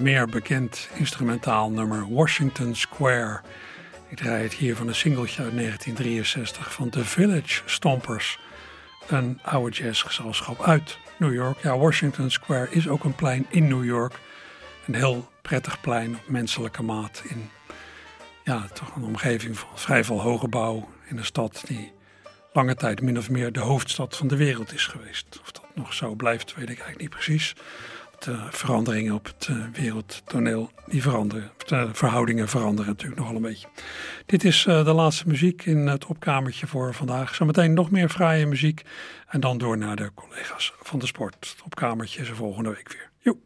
Meer 0.03 0.27
bekend 0.27 0.89
instrumentaal 0.95 1.71
nummer 1.71 2.15
Washington 2.15 2.75
Square. 2.75 3.41
Ik 4.09 4.17
draai 4.17 4.43
het 4.43 4.53
hier 4.53 4.77
van 4.77 4.89
een 4.89 4.95
singeltje 4.95 5.43
uit 5.43 5.57
1963 5.57 6.73
van 6.73 6.89
The 6.89 7.05
Village 7.05 7.63
Stompers. 7.65 8.39
Een 9.09 9.39
oude 9.43 9.77
jazzgezelschap 9.77 10.63
uit 10.63 10.99
New 11.19 11.35
York. 11.35 11.63
Ja, 11.63 11.79
Washington 11.79 12.31
Square 12.31 12.71
is 12.71 12.89
ook 12.89 13.05
een 13.05 13.15
plein 13.15 13.47
in 13.49 13.69
New 13.69 13.85
York. 13.85 14.15
Een 14.87 14.95
heel 14.95 15.31
prettig 15.43 15.81
plein 15.81 16.15
op 16.15 16.29
menselijke 16.29 16.83
maat 16.83 17.23
in 17.29 17.51
ja, 18.45 18.67
toch 18.73 18.97
een 18.97 19.05
omgeving 19.05 19.59
van 19.59 19.69
vrij 19.75 20.05
veel 20.05 20.21
hoge 20.21 20.49
bouw 20.49 20.89
in 21.09 21.19
een 21.19 21.25
stad 21.25 21.63
die 21.67 21.93
lange 22.53 22.75
tijd 22.75 23.03
min 23.03 23.19
of 23.19 23.31
meer 23.31 23.53
de 23.53 23.61
hoofdstad 23.61 24.17
van 24.17 24.29
de 24.29 24.37
wereld 24.37 24.73
is 24.73 24.87
geweest. 24.87 25.39
Of 25.41 25.53
dat 25.53 25.65
nog 25.75 25.95
zo 25.95 26.15
blijft, 26.15 26.55
weet 26.55 26.63
ik 26.63 26.69
eigenlijk 26.69 27.01
niet 27.01 27.11
precies. 27.11 27.55
De 28.25 28.47
veranderingen 28.51 29.15
op 29.15 29.25
het 29.25 29.49
uh, 29.51 29.65
wereldtoneel, 29.73 30.71
die 30.87 31.03
veranderen. 31.03 31.51
De 31.67 31.89
verhoudingen 31.93 32.49
veranderen 32.49 32.91
natuurlijk 32.91 33.21
nogal 33.21 33.37
een 33.37 33.43
beetje. 33.43 33.69
Dit 34.27 34.45
is 34.45 34.63
de 34.63 34.93
laatste 34.93 35.29
muziek 35.29 35.65
in 35.65 35.87
het 35.87 36.07
opkamertje 36.07 36.67
voor 36.67 36.95
vandaag. 36.95 37.35
Zometeen 37.35 37.73
nog 37.73 37.91
meer 37.91 38.09
fraaie 38.09 38.47
muziek. 38.47 38.83
En 39.29 39.41
dan 39.41 39.59
door 39.59 39.79
naar 39.79 39.97
de 39.97 40.11
collega's 40.15 40.73
van 40.83 40.99
de 40.99 41.07
sport. 41.07 41.35
Het 41.35 41.63
opkamertje 41.65 42.21
is 42.21 42.29
er 42.29 42.37
volgende 42.37 42.71
week 42.71 42.93
weer. 42.93 43.11
Joep. 43.19 43.43